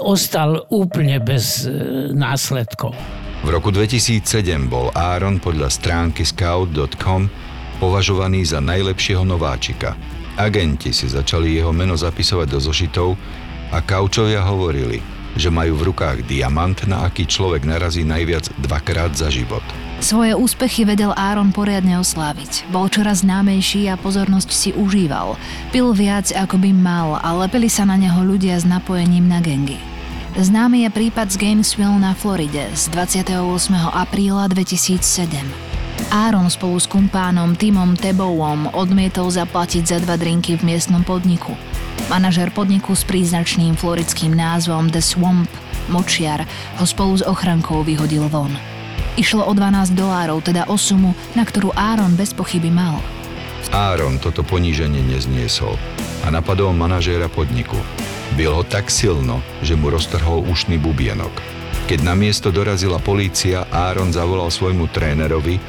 ostal 0.00 0.64
úplne 0.72 1.20
bez 1.20 1.68
e, 1.68 1.70
následkov. 2.16 3.23
V 3.44 3.52
roku 3.52 3.68
2007 3.68 4.72
bol 4.72 4.88
Aaron 4.96 5.36
podľa 5.36 5.68
stránky 5.68 6.24
scout.com 6.24 7.28
považovaný 7.76 8.40
za 8.40 8.56
najlepšieho 8.64 9.20
nováčika. 9.20 10.00
Agenti 10.40 10.96
si 10.96 11.04
začali 11.12 11.52
jeho 11.52 11.68
meno 11.68 11.92
zapisovať 11.92 12.48
do 12.48 12.56
zošitov 12.56 13.20
a 13.68 13.84
kaučovia 13.84 14.40
hovorili, 14.48 15.04
že 15.36 15.52
majú 15.52 15.76
v 15.76 15.92
rukách 15.92 16.24
diamant, 16.24 16.88
na 16.88 17.04
aký 17.04 17.28
človek 17.28 17.68
narazí 17.68 18.00
najviac 18.00 18.48
dvakrát 18.64 19.12
za 19.12 19.28
život. 19.28 19.60
Svoje 20.00 20.32
úspechy 20.32 20.88
vedel 20.88 21.12
Áron 21.12 21.52
poriadne 21.52 22.00
osláviť. 22.00 22.72
Bol 22.72 22.88
čoraz 22.88 23.28
známejší 23.28 23.92
a 23.92 24.00
pozornosť 24.00 24.50
si 24.56 24.70
užíval. 24.72 25.36
Pil 25.68 25.92
viac 25.92 26.32
ako 26.32 26.56
by 26.64 26.72
mal 26.72 27.20
a 27.20 27.28
lepili 27.44 27.68
sa 27.68 27.84
na 27.84 28.00
neho 28.00 28.24
ľudia 28.24 28.56
s 28.56 28.64
napojením 28.64 29.28
na 29.28 29.44
gengy. 29.44 29.93
Známy 30.34 30.82
je 30.82 30.90
prípad 30.90 31.30
z 31.30 31.38
Gainesville 31.38 31.94
na 31.94 32.10
Floride 32.10 32.66
z 32.74 32.90
28. 32.90 33.70
apríla 33.94 34.50
2007. 34.50 35.30
Áron 36.10 36.50
spolu 36.50 36.74
s 36.74 36.90
kumpánom 36.90 37.54
Timom 37.54 37.94
Tebowom 37.94 38.74
odmietol 38.74 39.30
zaplatiť 39.30 39.94
za 39.94 40.02
dva 40.02 40.18
drinky 40.18 40.58
v 40.58 40.74
miestnom 40.74 41.06
podniku. 41.06 41.54
Manažer 42.10 42.50
podniku 42.50 42.98
s 42.98 43.06
príznačným 43.06 43.78
floridským 43.78 44.34
názvom 44.34 44.90
The 44.90 44.98
Swamp, 44.98 45.46
Močiar, 45.86 46.42
ho 46.82 46.84
spolu 46.84 47.14
s 47.14 47.22
ochrankou 47.22 47.86
vyhodil 47.86 48.26
von. 48.26 48.50
Išlo 49.14 49.46
o 49.46 49.54
12 49.54 49.94
dolárov, 49.94 50.42
teda 50.42 50.66
o 50.66 50.74
sumu, 50.74 51.14
na 51.38 51.46
ktorú 51.46 51.70
Áron 51.78 52.18
bez 52.18 52.34
pochyby 52.34 52.74
mal. 52.74 52.98
Áron 53.70 54.18
toto 54.18 54.42
poníženie 54.42 54.98
nezniesol 54.98 55.78
a 56.24 56.32
napadol 56.32 56.72
manažéra 56.72 57.28
podniku. 57.28 57.76
Bil 58.34 58.50
ho 58.50 58.64
tak 58.64 58.88
silno, 58.88 59.44
že 59.60 59.76
mu 59.76 59.92
roztrhol 59.92 60.48
ušný 60.48 60.80
bubienok. 60.80 61.30
Keď 61.84 62.00
na 62.00 62.16
miesto 62.16 62.48
dorazila 62.48 62.96
polícia, 62.96 63.68
Áron 63.68 64.08
zavolal 64.08 64.48
svojmu 64.48 64.88
trénerovi, 64.88 65.60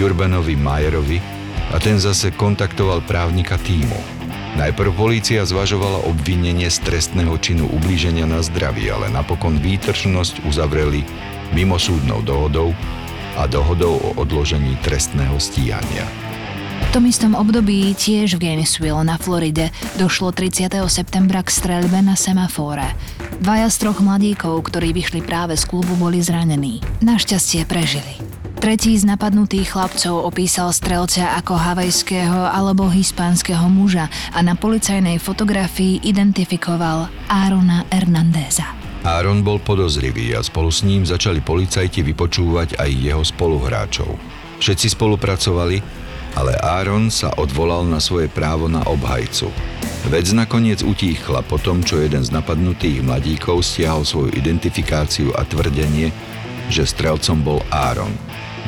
Jurbanovi 0.00 0.56
Majerovi, 0.56 1.20
a 1.68 1.76
ten 1.76 2.00
zase 2.00 2.32
kontaktoval 2.32 3.04
právnika 3.04 3.60
týmu. 3.60 4.00
Najprv 4.56 4.96
polícia 4.96 5.44
zvažovala 5.44 6.08
obvinenie 6.08 6.72
z 6.72 6.80
trestného 6.80 7.36
činu 7.36 7.68
ublíženia 7.68 8.24
na 8.24 8.40
zdraví, 8.40 8.88
ale 8.88 9.12
napokon 9.12 9.60
výtržnosť 9.60 10.48
uzavreli 10.48 11.04
mimosúdnou 11.52 12.24
dohodou 12.24 12.72
a 13.36 13.44
dohodou 13.44 14.00
o 14.00 14.10
odložení 14.16 14.80
trestného 14.80 15.36
stíhania. 15.36 16.08
V 16.88 16.96
tom 16.96 17.04
istom 17.04 17.36
období 17.36 17.92
tiež 17.92 18.40
v 18.40 18.48
Gainesville 18.48 19.04
na 19.04 19.20
Floride 19.20 19.68
došlo 20.00 20.32
30. 20.32 20.72
septembra 20.88 21.44
k 21.44 21.52
streľbe 21.52 22.00
na 22.00 22.16
semafóre. 22.16 22.96
Dvaja 23.44 23.68
z 23.68 23.76
troch 23.84 24.00
mladíkov, 24.00 24.56
ktorí 24.72 24.96
vyšli 24.96 25.20
práve 25.20 25.52
z 25.60 25.68
klubu, 25.68 25.92
boli 26.00 26.24
zranení. 26.24 26.80
Našťastie 27.04 27.68
prežili. 27.68 28.16
Tretí 28.56 28.96
z 28.96 29.04
napadnutých 29.04 29.76
chlapcov 29.76 30.32
opísal 30.32 30.72
strelca 30.72 31.36
ako 31.36 31.60
havajského 31.60 32.56
alebo 32.56 32.88
hispánskeho 32.88 33.68
muža 33.68 34.08
a 34.32 34.40
na 34.40 34.56
policajnej 34.56 35.20
fotografii 35.20 36.00
identifikoval 36.08 37.12
Arona 37.28 37.84
Hernandeza. 37.92 38.64
Aaron 39.04 39.44
bol 39.44 39.60
podozrivý 39.60 40.32
a 40.32 40.40
spolu 40.40 40.72
s 40.72 40.80
ním 40.88 41.04
začali 41.04 41.44
policajti 41.44 42.00
vypočúvať 42.00 42.80
aj 42.80 42.90
jeho 42.96 43.20
spoluhráčov. 43.20 44.08
Všetci 44.58 44.96
spolupracovali, 44.96 46.07
ale 46.38 46.54
Aaron 46.62 47.10
sa 47.10 47.34
odvolal 47.34 47.82
na 47.82 47.98
svoje 47.98 48.30
právo 48.30 48.70
na 48.70 48.86
obhajcu. 48.86 49.50
Vec 50.06 50.30
nakoniec 50.30 50.86
utíchla 50.86 51.42
po 51.42 51.58
tom, 51.58 51.82
čo 51.82 51.98
jeden 51.98 52.22
z 52.22 52.30
napadnutých 52.30 53.02
mladíkov 53.02 53.66
stiahol 53.66 54.06
svoju 54.06 54.30
identifikáciu 54.38 55.34
a 55.34 55.42
tvrdenie, 55.42 56.14
že 56.70 56.86
strelcom 56.86 57.42
bol 57.42 57.58
Áron. 57.74 58.14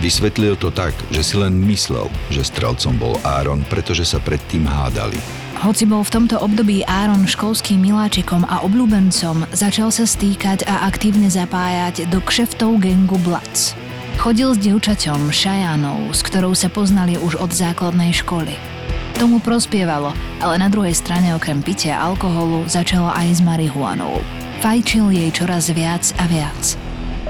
Vysvetlil 0.03 0.59
to 0.59 0.75
tak, 0.75 0.97
že 1.15 1.23
si 1.23 1.35
len 1.39 1.55
myslel, 1.71 2.11
že 2.33 2.43
strelcom 2.43 2.99
bol 2.99 3.15
Áron, 3.23 3.63
pretože 3.71 4.03
sa 4.03 4.19
predtým 4.19 4.67
hádali. 4.67 5.21
Hoci 5.61 5.85
bol 5.85 6.01
v 6.01 6.13
tomto 6.17 6.41
období 6.41 6.81
Áron 6.89 7.29
školským 7.29 7.85
miláčikom 7.85 8.49
a 8.49 8.65
obľúbencom, 8.65 9.45
začal 9.53 9.93
sa 9.93 10.09
stýkať 10.09 10.65
a 10.65 10.89
aktívne 10.89 11.29
zapájať 11.29 12.09
do 12.09 12.19
kšeftov 12.25 12.81
gengu 12.81 13.21
Bloods. 13.21 13.77
Chodil 14.21 14.53
s 14.53 14.61
dievčaťom 14.61 15.33
Šajanou, 15.33 16.13
s 16.13 16.21
ktorou 16.21 16.53
sa 16.53 16.69
poznali 16.69 17.17
už 17.17 17.41
od 17.41 17.57
základnej 17.57 18.13
školy. 18.13 18.53
Tomu 19.17 19.41
prospievalo, 19.41 20.13
ale 20.45 20.61
na 20.61 20.69
druhej 20.69 20.93
strane 20.93 21.33
okrem 21.33 21.65
pitia 21.65 21.97
alkoholu 21.97 22.69
začalo 22.69 23.09
aj 23.09 23.27
s 23.33 23.41
marihuanou. 23.41 24.21
Fajčil 24.61 25.09
jej 25.09 25.33
čoraz 25.33 25.73
viac 25.73 26.05
a 26.21 26.29
viac. 26.29 26.77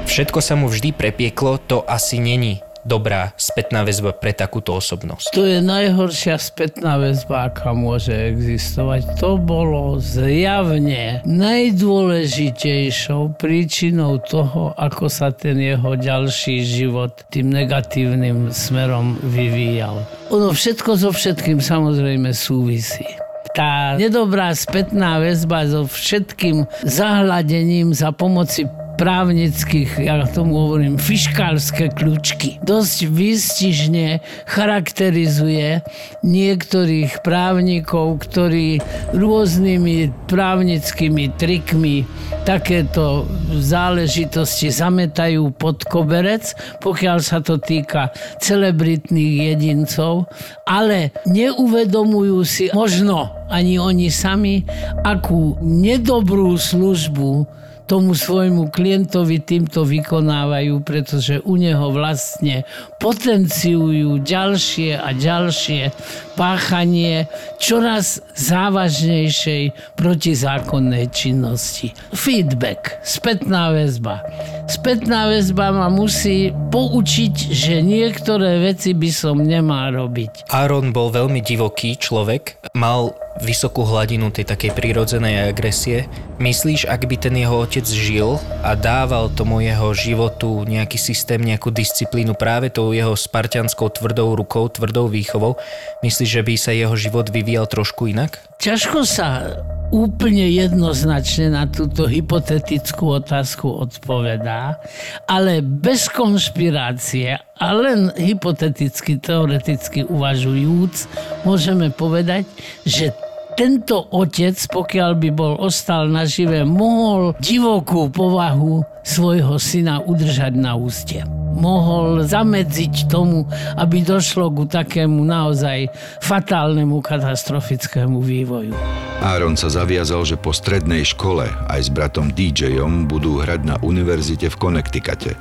Všetko 0.03 0.43
sa 0.43 0.59
mu 0.59 0.67
vždy 0.67 0.91
prepieklo, 0.91 1.63
to 1.63 1.87
asi 1.87 2.19
není 2.19 2.59
dobrá 2.85 3.33
spätná 3.37 3.85
väzba 3.85 4.13
pre 4.17 4.33
takúto 4.33 4.77
osobnosť. 4.77 5.33
To 5.37 5.45
je 5.45 5.61
najhoršia 5.61 6.41
spätná 6.41 6.97
väzba, 6.97 7.53
aká 7.53 7.77
môže 7.77 8.13
existovať. 8.13 9.21
To 9.21 9.37
bolo 9.37 10.01
zjavne 10.01 11.21
najdôležitejšou 11.29 13.37
príčinou 13.37 14.17
toho, 14.25 14.73
ako 14.77 15.09
sa 15.13 15.33
ten 15.33 15.61
jeho 15.61 15.97
ďalší 15.97 16.65
život 16.65 17.25
tým 17.29 17.51
negatívnym 17.53 18.53
smerom 18.53 19.19
vyvíjal. 19.23 20.07
Ono 20.33 20.53
všetko 20.55 20.97
so 20.97 21.13
všetkým 21.13 21.61
samozrejme 21.61 22.33
súvisí 22.33 23.05
tá 23.51 23.99
nedobrá 23.99 24.55
spätná 24.55 25.19
väzba 25.19 25.67
so 25.67 25.83
všetkým 25.83 26.71
zahľadením 26.87 27.91
za 27.91 28.15
pomoci 28.15 28.63
právnických, 29.01 30.05
ja 30.05 30.21
tomu 30.29 30.69
hovorím, 30.69 31.01
fiškálske 31.01 31.97
kľúčky. 31.97 32.61
Dosť 32.61 33.09
výstižne 33.09 34.21
charakterizuje 34.45 35.81
niektorých 36.21 37.25
právnikov, 37.25 38.21
ktorí 38.21 38.85
rôznymi 39.17 40.29
právnickými 40.29 41.33
trikmi 41.41 42.05
takéto 42.45 43.25
záležitosti 43.57 44.69
zametajú 44.69 45.49
pod 45.57 45.81
koberec, 45.89 46.53
pokiaľ 46.85 47.19
sa 47.25 47.41
to 47.41 47.57
týka 47.57 48.13
celebritných 48.45 49.57
jedincov, 49.57 50.29
ale 50.69 51.17
neuvedomujú 51.25 52.39
si 52.45 52.69
možno 52.77 53.33
ani 53.49 53.81
oni 53.81 54.13
sami, 54.13 54.69
akú 55.09 55.57
nedobrú 55.65 56.53
službu 56.61 57.60
tomu 57.91 58.15
svojmu 58.15 58.71
klientovi 58.71 59.43
týmto 59.43 59.83
vykonávajú, 59.83 60.79
pretože 60.87 61.43
u 61.43 61.59
neho 61.59 61.91
vlastne 61.91 62.63
potenciujú 63.03 64.23
ďalšie 64.23 64.95
a 64.95 65.11
ďalšie 65.11 65.91
páchanie 66.39 67.27
čoraz 67.59 68.23
závažnejšej 68.39 69.75
protizákonnej 69.99 71.11
činnosti. 71.11 71.91
Feedback, 72.15 73.03
spätná 73.03 73.75
väzba. 73.75 74.23
Spätná 74.71 75.27
väzba 75.27 75.75
ma 75.75 75.91
musí 75.91 76.55
poučiť, 76.55 77.35
že 77.51 77.83
niektoré 77.83 78.63
veci 78.63 78.95
by 78.95 79.11
som 79.11 79.43
nemal 79.43 79.91
robiť. 79.91 80.47
Aaron 80.55 80.95
bol 80.95 81.11
veľmi 81.11 81.43
divoký 81.43 81.99
človek, 81.99 82.71
mal 82.79 83.11
vysokú 83.39 83.87
hladinu 83.87 84.35
tej 84.35 84.51
takej 84.51 84.75
prírodzenej 84.75 85.55
agresie. 85.55 86.11
Myslíš, 86.43 86.91
ak 86.91 87.07
by 87.07 87.17
ten 87.17 87.35
jeho 87.39 87.63
otec 87.63 87.87
žil 87.87 88.43
a 88.67 88.75
dával 88.75 89.31
tomu 89.31 89.63
jeho 89.63 89.95
životu 89.95 90.67
nejaký 90.67 90.99
systém, 90.99 91.39
nejakú 91.39 91.71
disciplínu 91.71 92.35
práve 92.35 92.75
tou 92.75 92.91
jeho 92.91 93.15
spartianskou 93.15 93.95
tvrdou 93.95 94.35
rukou, 94.35 94.67
tvrdou 94.67 95.07
výchovou, 95.07 95.55
myslíš, 96.03 96.29
že 96.29 96.43
by 96.43 96.55
sa 96.59 96.73
jeho 96.75 96.97
život 96.99 97.31
vyvíjal 97.31 97.71
trošku 97.71 98.11
inak? 98.11 98.43
Ťažko 98.61 99.09
sa 99.09 99.57
úplne 99.91 100.47
jednoznačne 100.53 101.51
na 101.51 101.65
túto 101.67 102.07
hypotetickú 102.07 103.19
otázku 103.19 103.67
odpovedá, 103.67 104.79
ale 105.27 105.65
bez 105.65 106.07
konšpirácie 106.13 107.41
a 107.41 107.67
len 107.75 108.13
hypoteticky, 108.15 109.19
teoreticky 109.19 110.07
uvažujúc, 110.07 110.95
môžeme 111.43 111.91
povedať, 111.91 112.47
že 112.87 113.11
tento 113.55 114.11
otec, 114.15 114.57
pokiaľ 114.71 115.11
by 115.19 115.31
bol 115.35 115.55
ostal 115.59 116.07
nažive, 116.07 116.63
mohol 116.63 117.35
divokú 117.43 118.11
povahu 118.11 118.83
svojho 119.03 119.57
syna 119.57 120.01
udržať 120.05 120.53
na 120.55 120.77
úste. 120.77 121.25
Mohol 121.51 122.25
zamedziť 122.25 123.11
tomu, 123.11 123.45
aby 123.77 124.07
došlo 124.07 124.49
ku 124.55 124.65
takému 124.65 125.21
naozaj 125.27 125.91
fatálnemu 126.23 127.03
katastrofickému 127.03 128.23
vývoju. 128.23 128.73
Aaron 129.21 129.59
sa 129.59 129.69
zaviazal, 129.69 130.25
že 130.25 130.41
po 130.41 130.55
strednej 130.57 131.05
škole 131.05 131.45
aj 131.69 131.81
s 131.85 131.91
bratom 131.93 132.33
DJom 132.33 133.05
budú 133.05 133.45
hrať 133.45 133.61
na 133.69 133.77
univerzite 133.85 134.49
v 134.49 134.57
Connecticute. 134.57 135.37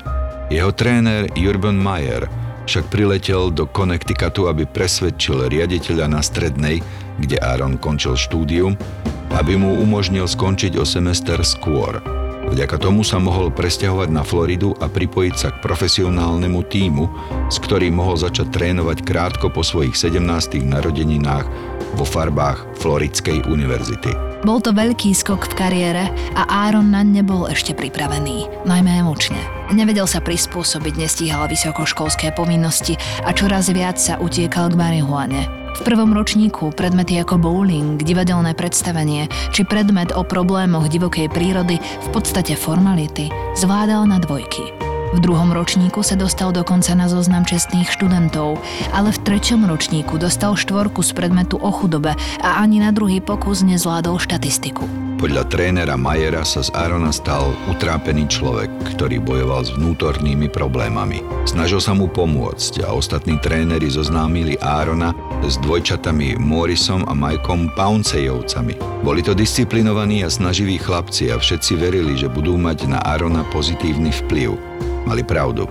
Jeho 0.52 0.74
tréner 0.76 1.30
Urban 1.38 1.80
Mayer 1.80 2.49
však 2.70 2.94
priletel 2.94 3.50
do 3.50 3.66
Connecticutu, 3.66 4.46
aby 4.46 4.70
presvedčil 4.70 5.50
riaditeľa 5.50 6.06
na 6.06 6.22
strednej, 6.22 6.86
kde 7.18 7.42
Aaron 7.42 7.82
končil 7.82 8.14
štúdium, 8.14 8.78
aby 9.34 9.58
mu 9.58 9.82
umožnil 9.82 10.30
skončiť 10.30 10.78
o 10.78 10.86
semester 10.86 11.42
skôr. 11.42 11.98
Vďaka 12.50 12.82
tomu 12.82 13.06
sa 13.06 13.22
mohol 13.22 13.54
presťahovať 13.54 14.10
na 14.10 14.26
Floridu 14.26 14.74
a 14.82 14.90
pripojiť 14.90 15.36
sa 15.38 15.54
k 15.54 15.62
profesionálnemu 15.62 16.62
týmu, 16.66 17.06
s 17.46 17.62
ktorým 17.62 17.94
mohol 17.94 18.18
začať 18.18 18.50
trénovať 18.50 19.06
krátko 19.06 19.54
po 19.54 19.62
svojich 19.62 19.94
17. 19.94 20.58
narodeninách 20.66 21.46
vo 21.94 22.06
farbách 22.06 22.66
Floridskej 22.82 23.46
univerzity. 23.46 24.10
Bol 24.42 24.64
to 24.64 24.72
veľký 24.72 25.12
skok 25.12 25.52
v 25.52 25.58
kariére 25.62 26.04
a 26.34 26.48
Aaron 26.48 26.96
na 26.96 27.04
nebol 27.04 27.46
ešte 27.52 27.76
pripravený, 27.76 28.66
najmä 28.66 29.04
emočne. 29.04 29.38
Nevedel 29.70 30.08
sa 30.08 30.24
prispôsobiť, 30.24 30.96
nestíhal 30.96 31.52
vysokoškolské 31.52 32.34
povinnosti 32.34 32.96
a 33.28 33.36
čoraz 33.36 33.70
viac 33.70 34.00
sa 34.00 34.18
utiekal 34.18 34.72
k 34.74 34.80
marihuane. 34.80 35.59
V 35.78 35.82
prvom 35.86 36.16
ročníku 36.16 36.74
predmety 36.74 37.22
ako 37.22 37.38
bowling, 37.38 38.02
divadelné 38.02 38.58
predstavenie 38.58 39.30
či 39.54 39.62
predmet 39.68 40.10
o 40.16 40.26
problémoch 40.26 40.90
divokej 40.90 41.30
prírody 41.30 41.78
v 41.78 42.08
podstate 42.10 42.58
formality 42.58 43.30
zvládal 43.54 44.10
na 44.10 44.18
dvojky. 44.18 44.74
V 45.10 45.18
druhom 45.18 45.50
ročníku 45.50 46.06
sa 46.06 46.14
dostal 46.14 46.54
dokonca 46.54 46.94
na 46.94 47.10
zoznam 47.10 47.42
čestných 47.42 47.90
študentov, 47.90 48.62
ale 48.94 49.10
v 49.10 49.22
treťom 49.26 49.66
ročníku 49.66 50.22
dostal 50.22 50.54
štvorku 50.54 51.02
z 51.02 51.18
predmetu 51.18 51.58
o 51.58 51.74
chudobe 51.74 52.14
a 52.46 52.62
ani 52.62 52.78
na 52.78 52.94
druhý 52.94 53.18
pokus 53.18 53.66
nezvládol 53.66 54.22
štatistiku. 54.22 55.09
Podľa 55.20 55.52
trénera 55.52 56.00
Majera 56.00 56.48
sa 56.48 56.64
z 56.64 56.72
Arona 56.72 57.12
stal 57.12 57.52
utrápený 57.68 58.32
človek, 58.32 58.72
ktorý 58.96 59.20
bojoval 59.20 59.68
s 59.68 59.76
vnútornými 59.76 60.48
problémami. 60.48 61.20
Snažil 61.44 61.84
sa 61.84 61.92
mu 61.92 62.08
pomôcť 62.08 62.88
a 62.88 62.96
ostatní 62.96 63.36
tréneri 63.44 63.92
zoznámili 63.92 64.56
Árona 64.64 65.12
s 65.44 65.60
dvojčatami 65.60 66.40
Morrisom 66.40 67.04
a 67.04 67.12
Mikeom 67.12 67.68
Pouncejovcami. 67.76 68.80
Boli 69.04 69.20
to 69.20 69.36
disciplinovaní 69.36 70.24
a 70.24 70.32
snaživí 70.32 70.80
chlapci 70.80 71.36
a 71.36 71.36
všetci 71.36 71.76
verili, 71.76 72.16
že 72.16 72.32
budú 72.32 72.56
mať 72.56 72.88
na 72.88 73.04
Árona 73.04 73.44
pozitívny 73.52 74.16
vplyv. 74.24 74.56
Mali 75.04 75.28
pravdu. 75.28 75.68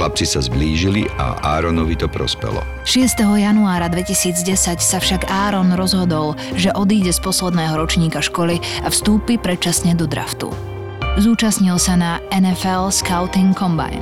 Chlapci 0.00 0.24
sa 0.24 0.40
zblížili 0.40 1.12
a 1.20 1.36
Áronovi 1.60 1.92
to 1.92 2.08
prospelo. 2.08 2.64
6. 2.88 3.20
januára 3.20 3.84
2010 3.92 4.80
sa 4.80 4.96
však 4.96 5.28
Áron 5.28 5.76
rozhodol, 5.76 6.40
že 6.56 6.72
odíde 6.72 7.12
z 7.12 7.20
posledného 7.20 7.76
ročníka 7.76 8.24
školy 8.24 8.64
a 8.80 8.88
vstúpi 8.88 9.36
predčasne 9.36 9.92
do 9.92 10.08
draftu. 10.08 10.56
Zúčastnil 11.20 11.76
sa 11.76 12.00
na 12.00 12.12
NFL 12.32 12.88
Scouting 12.88 13.52
Combine. 13.52 14.00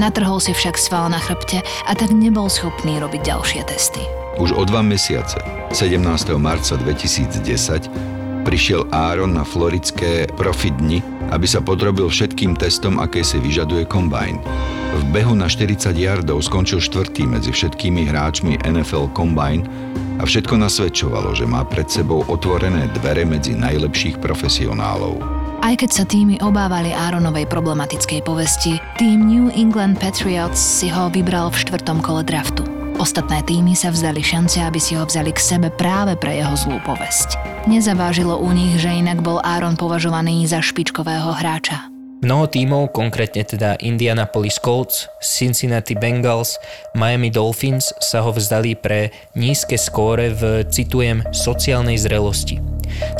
Natrhol 0.00 0.40
si 0.40 0.56
však 0.56 0.80
sval 0.80 1.12
na 1.12 1.20
chrbte 1.20 1.60
a 1.60 1.92
tak 1.92 2.08
nebol 2.08 2.48
schopný 2.48 2.96
robiť 2.96 3.20
ďalšie 3.28 3.68
testy. 3.68 4.00
Už 4.40 4.56
o 4.56 4.64
dva 4.64 4.80
mesiace, 4.80 5.44
17. 5.76 6.00
marca 6.40 6.72
2010, 6.80 7.92
prišiel 8.48 8.88
Áron 8.88 9.36
na 9.36 9.44
floridské 9.44 10.24
profidni, 10.40 11.04
aby 11.28 11.44
sa 11.44 11.60
podrobil 11.60 12.08
všetkým 12.08 12.56
testom, 12.56 12.96
aké 12.96 13.20
si 13.20 13.36
vyžaduje 13.36 13.84
kombajn. 13.84 14.40
V 14.94 15.02
behu 15.10 15.34
na 15.34 15.50
40 15.50 15.90
yardov 15.98 16.38
skončil 16.46 16.78
štvrtý 16.78 17.26
medzi 17.26 17.50
všetkými 17.50 18.06
hráčmi 18.14 18.62
NFL 18.62 19.10
Combine 19.10 19.66
a 20.18 20.22
všetko 20.22 20.54
nasvedčovalo, 20.54 21.34
že 21.34 21.50
má 21.50 21.66
pred 21.66 21.90
sebou 21.90 22.22
otvorené 22.30 22.86
dvere 23.02 23.26
medzi 23.26 23.58
najlepších 23.58 24.22
profesionálov. 24.22 25.18
Aj 25.66 25.74
keď 25.74 25.90
sa 25.90 26.04
týmy 26.06 26.38
obávali 26.44 26.94
Aaronovej 26.94 27.50
problematickej 27.50 28.22
povesti, 28.22 28.78
tým 28.94 29.26
New 29.26 29.50
England 29.50 29.98
Patriots 29.98 30.62
si 30.62 30.86
ho 30.92 31.10
vybral 31.10 31.50
v 31.50 31.58
štvrtom 31.66 31.98
kole 31.98 32.22
draftu. 32.22 32.62
Ostatné 32.94 33.42
týmy 33.42 33.74
sa 33.74 33.90
vzdali 33.90 34.22
šance, 34.22 34.62
aby 34.62 34.78
si 34.78 34.94
ho 34.94 35.02
vzali 35.02 35.34
k 35.34 35.42
sebe 35.42 35.74
práve 35.74 36.14
pre 36.14 36.38
jeho 36.38 36.54
zlú 36.54 36.78
povesť. 36.86 37.34
Nezavážilo 37.66 38.38
u 38.38 38.54
nich, 38.54 38.78
že 38.78 38.94
inak 38.94 39.18
bol 39.24 39.42
Aaron 39.42 39.74
považovaný 39.74 40.46
za 40.46 40.62
špičkového 40.62 41.34
hráča. 41.34 41.93
Mnoho 42.24 42.48
tímov, 42.48 42.96
konkrétne 42.96 43.44
teda 43.44 43.76
Indianapolis 43.84 44.56
Colts, 44.56 45.12
Cincinnati 45.20 45.92
Bengals, 45.92 46.56
Miami 46.96 47.28
Dolphins 47.28 47.92
sa 48.00 48.24
ho 48.24 48.32
vzdali 48.32 48.80
pre 48.80 49.12
nízke 49.36 49.76
skóre 49.76 50.32
v, 50.32 50.64
citujem, 50.64 51.20
sociálnej 51.36 52.00
zrelosti. 52.00 52.64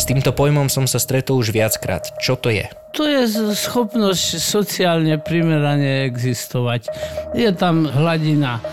S 0.00 0.08
týmto 0.08 0.32
pojmom 0.32 0.72
som 0.72 0.88
sa 0.88 0.96
stretol 0.96 1.44
už 1.44 1.52
viackrát. 1.52 2.16
Čo 2.16 2.40
to 2.40 2.48
je? 2.48 2.64
To 2.96 3.04
je 3.04 3.28
schopnosť 3.52 4.40
sociálne 4.40 5.20
primerane 5.20 6.08
existovať. 6.08 6.88
Je 7.36 7.52
tam 7.52 7.84
hladina 7.84 8.64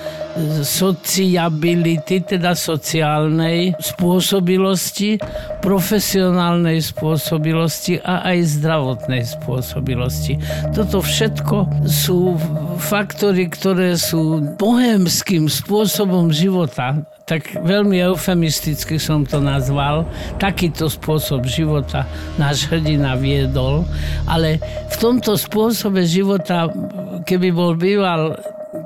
sociability, 0.64 2.24
teda 2.24 2.56
sociálnej 2.56 3.76
spôsobilosti, 3.80 5.20
profesionálnej 5.60 6.80
spôsobilosti 6.82 8.00
a 8.02 8.26
aj 8.32 8.38
zdravotnej 8.60 9.24
spôsobilosti. 9.28 10.40
Toto 10.72 11.04
všetko 11.04 11.86
sú 11.86 12.36
faktory, 12.80 13.52
ktoré 13.52 14.00
sú 14.00 14.42
bohemským 14.56 15.52
spôsobom 15.52 16.32
života 16.32 17.04
tak 17.32 17.48
veľmi 17.64 17.96
eufemisticky 18.12 19.00
som 19.00 19.24
to 19.24 19.40
nazval. 19.40 20.04
Takýto 20.36 20.92
spôsob 20.92 21.48
života 21.48 22.04
náš 22.36 22.68
hrdina 22.68 23.16
viedol, 23.16 23.88
ale 24.28 24.60
v 24.92 24.96
tomto 25.00 25.40
spôsobe 25.40 26.04
života, 26.04 26.68
keby 27.24 27.56
bol 27.56 27.80
býval 27.80 28.36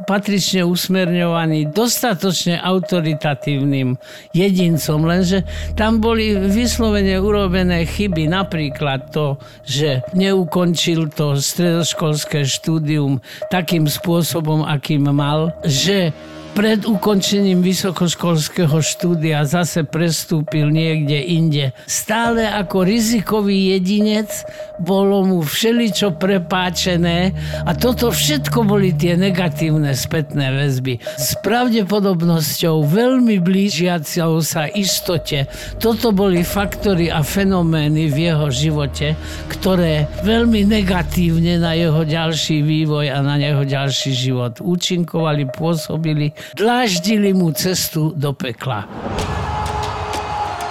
patrične 0.09 0.65
usmerňovaný 0.65 1.69
dostatočne 1.69 2.57
autoritatívnym 2.57 3.97
jedincom, 4.33 4.99
lenže 5.05 5.45
tam 5.77 6.01
boli 6.01 6.33
vyslovene 6.35 7.21
urobené 7.21 7.85
chyby, 7.85 8.25
napríklad 8.25 9.13
to, 9.13 9.37
že 9.61 10.01
neukončil 10.17 11.09
to 11.13 11.37
stredoškolské 11.37 12.45
štúdium 12.45 13.21
takým 13.53 13.85
spôsobom, 13.85 14.65
akým 14.65 15.05
mal, 15.13 15.53
že 15.61 16.11
pred 16.55 16.87
ukončením 16.87 17.59
vysokoškolského 17.59 18.79
štúdia 18.79 19.43
zase 19.43 19.83
prestúpil 19.83 20.71
niekde 20.71 21.19
inde. 21.19 21.75
Stále 21.83 22.47
ako 22.47 22.87
rizikový 22.87 23.75
jedinec 23.75 24.31
bolo 24.79 25.27
mu 25.27 25.43
všeličo 25.43 26.15
prepáčené 26.15 27.35
a 27.67 27.75
toto 27.75 28.07
všetko 28.07 28.63
boli 28.63 28.95
tie 28.95 29.19
negatívne 29.19 29.91
spätné 29.91 30.55
väzby. 30.55 31.03
S 31.19 31.35
pravdepodobnosťou 31.43 32.87
veľmi 32.87 33.43
blížiaciou 33.43 34.39
sa 34.39 34.71
istote. 34.71 35.51
Toto 35.83 36.15
boli 36.15 36.47
faktory 36.47 37.11
a 37.11 37.19
fenomény 37.19 38.07
v 38.07 38.31
jeho 38.31 38.47
živote, 38.47 39.19
ktoré 39.51 40.07
veľmi 40.23 40.63
negatívne 40.63 41.59
na 41.59 41.75
jeho 41.75 42.07
ďalší 42.07 42.63
vývoj 42.63 43.11
a 43.11 43.19
na 43.19 43.35
jeho 43.35 43.67
ďalší 43.67 44.11
život 44.15 44.63
účinkovali, 44.63 45.51
pôsobili 45.51 46.31
dláždili 46.53 47.33
mu 47.33 47.49
cestu 47.51 48.13
do 48.13 48.33
pekla. 48.37 48.85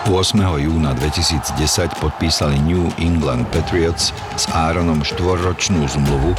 8. 0.04 0.36
júna 0.36 0.92
2010 1.00 1.96
podpísali 1.96 2.60
New 2.60 2.92
England 3.00 3.48
Patriots 3.48 4.12
s 4.36 4.44
Aaronom 4.52 5.00
štvorročnú 5.00 5.80
zmluvu 5.80 6.36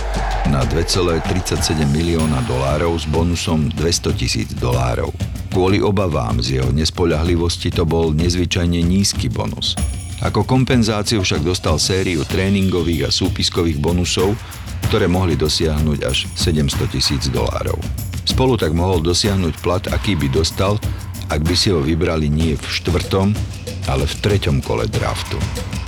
na 0.53 0.61
2,37 0.69 1.73
milióna 1.89 2.45
dolárov 2.45 2.93
s 3.01 3.09
bonusom 3.09 3.73
200 3.73 4.21
tisíc 4.21 4.49
dolárov. 4.61 5.09
Kvôli 5.49 5.81
obavám 5.81 6.37
z 6.45 6.61
jeho 6.61 6.69
nespoľahlivosti 6.69 7.73
to 7.73 7.89
bol 7.89 8.13
nezvyčajne 8.13 8.85
nízky 8.85 9.33
bonus. 9.33 9.73
Ako 10.23 10.47
kompenzáciu 10.47 11.19
však 11.19 11.43
dostal 11.43 11.75
sériu 11.75 12.23
tréningových 12.23 13.07
a 13.07 13.09
súpiskových 13.11 13.81
bonusov, 13.83 14.37
ktoré 14.87 15.11
mohli 15.11 15.35
dosiahnuť 15.35 15.99
až 16.07 16.29
700 16.39 16.93
tisíc 16.93 17.27
dolárov. 17.27 17.75
Spolu 18.23 18.55
tak 18.55 18.71
mohol 18.71 19.03
dosiahnuť 19.03 19.53
plat, 19.59 19.83
aký 19.91 20.15
by 20.15 20.31
dostal, 20.31 20.79
ak 21.27 21.41
by 21.43 21.55
si 21.57 21.73
ho 21.73 21.81
vybrali 21.81 22.31
nie 22.31 22.55
v 22.55 22.63
štvrtom, 22.63 23.33
ale 23.91 24.03
v 24.07 24.13
treťom 24.23 24.63
kole 24.63 24.87
draftu. 24.87 25.37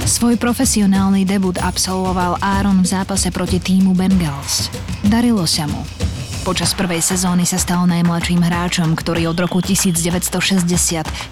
Svoj 0.08 0.40
profesionálny 0.40 1.28
debut 1.28 1.60
absolvoval 1.60 2.40
Aaron 2.40 2.80
v 2.80 2.88
zápase 2.88 3.28
proti 3.28 3.60
týmu 3.60 3.92
Bengals. 3.92 4.72
Darilo 5.04 5.44
sa 5.44 5.68
mu. 5.68 6.07
Počas 6.48 6.72
prvej 6.80 7.04
sezóny 7.04 7.44
sa 7.44 7.60
stal 7.60 7.84
najmladším 7.92 8.40
hráčom, 8.40 8.96
ktorý 8.96 9.36
od 9.36 9.36
roku 9.36 9.60
1960 9.60 10.64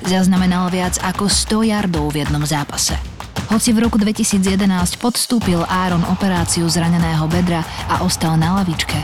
zaznamenal 0.04 0.68
viac 0.68 1.00
ako 1.00 1.32
100 1.32 1.72
yardov 1.72 2.12
v 2.12 2.28
jednom 2.28 2.44
zápase. 2.44 3.00
Hoci 3.48 3.72
v 3.72 3.88
roku 3.88 3.96
2011 3.96 4.44
podstúpil 5.00 5.64
Aaron 5.72 6.04
operáciu 6.12 6.68
zraneného 6.68 7.32
bedra 7.32 7.64
a 7.88 8.04
ostal 8.04 8.36
na 8.36 8.60
lavičke, 8.60 9.00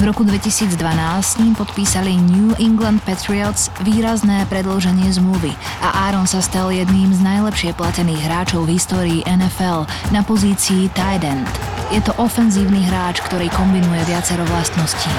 v 0.00 0.08
roku 0.08 0.24
2012 0.24 0.80
s 1.20 1.36
ním 1.36 1.52
podpísali 1.52 2.16
New 2.16 2.56
England 2.56 3.04
Patriots 3.04 3.68
výrazné 3.84 4.48
predĺženie 4.48 5.12
zmluvy 5.12 5.52
a 5.84 6.08
Aaron 6.08 6.24
sa 6.24 6.40
stal 6.40 6.72
jedným 6.72 7.12
z 7.12 7.20
najlepšie 7.20 7.76
platených 7.76 8.24
hráčov 8.24 8.64
v 8.64 8.80
histórii 8.80 9.20
NFL 9.28 9.84
na 10.08 10.24
pozícii 10.24 10.88
tight 10.96 11.20
end. 11.20 11.79
Je 11.90 12.00
to 12.02 12.14
ofenzívny 12.22 12.86
hráč, 12.86 13.18
ktorý 13.26 13.50
kombinuje 13.50 14.06
viacero 14.06 14.46
vlastností. 14.46 15.10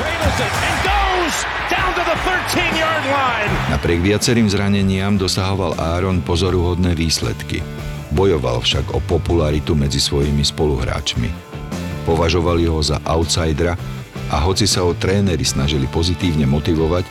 Napriek 3.67 3.99
viacerým 3.99 4.47
zraneniam 4.47 5.19
dosahoval 5.19 5.75
Aaron 5.75 6.23
pozoruhodné 6.23 6.95
výsledky. 6.95 7.59
Bojoval 8.11 8.63
však 8.63 8.95
o 8.95 8.99
popularitu 9.03 9.75
medzi 9.75 9.99
svojimi 9.99 10.43
spoluhráčmi. 10.43 11.27
Považovali 12.07 12.67
ho 12.67 12.79
za 12.79 12.99
outsidera, 13.03 13.75
a 14.31 14.39
hoci 14.39 14.63
sa 14.63 14.87
ho 14.87 14.95
tréneri 14.95 15.43
snažili 15.43 15.91
pozitívne 15.91 16.47
motivovať, 16.47 17.03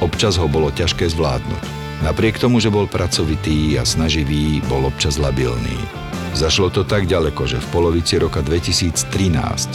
občas 0.00 0.40
ho 0.40 0.48
bolo 0.48 0.72
ťažké 0.72 1.04
zvládnuť. 1.12 1.62
Napriek 2.02 2.40
tomu, 2.40 2.58
že 2.58 2.72
bol 2.72 2.88
pracovitý 2.88 3.76
a 3.76 3.84
snaživý, 3.84 4.64
bol 4.66 4.88
občas 4.88 5.20
labilný. 5.20 6.01
Zašlo 6.32 6.72
to 6.72 6.82
tak 6.88 7.04
ďaleko, 7.04 7.44
že 7.44 7.60
v 7.60 7.66
polovici 7.68 8.16
roka 8.16 8.40
2013 8.40 8.96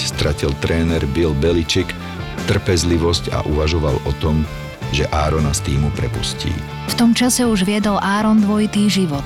stratil 0.02 0.50
tréner 0.58 1.06
Bill 1.14 1.38
Belichick 1.38 1.94
trpezlivosť 2.50 3.30
a 3.30 3.46
uvažoval 3.46 4.02
o 4.08 4.12
tom, 4.18 4.42
že 4.90 5.06
Árona 5.14 5.54
z 5.54 5.70
týmu 5.70 5.94
prepustí. 5.94 6.50
V 6.90 6.96
tom 6.98 7.14
čase 7.14 7.46
už 7.46 7.62
viedol 7.68 8.02
Áron 8.02 8.42
dvojitý 8.42 8.90
život. 8.90 9.24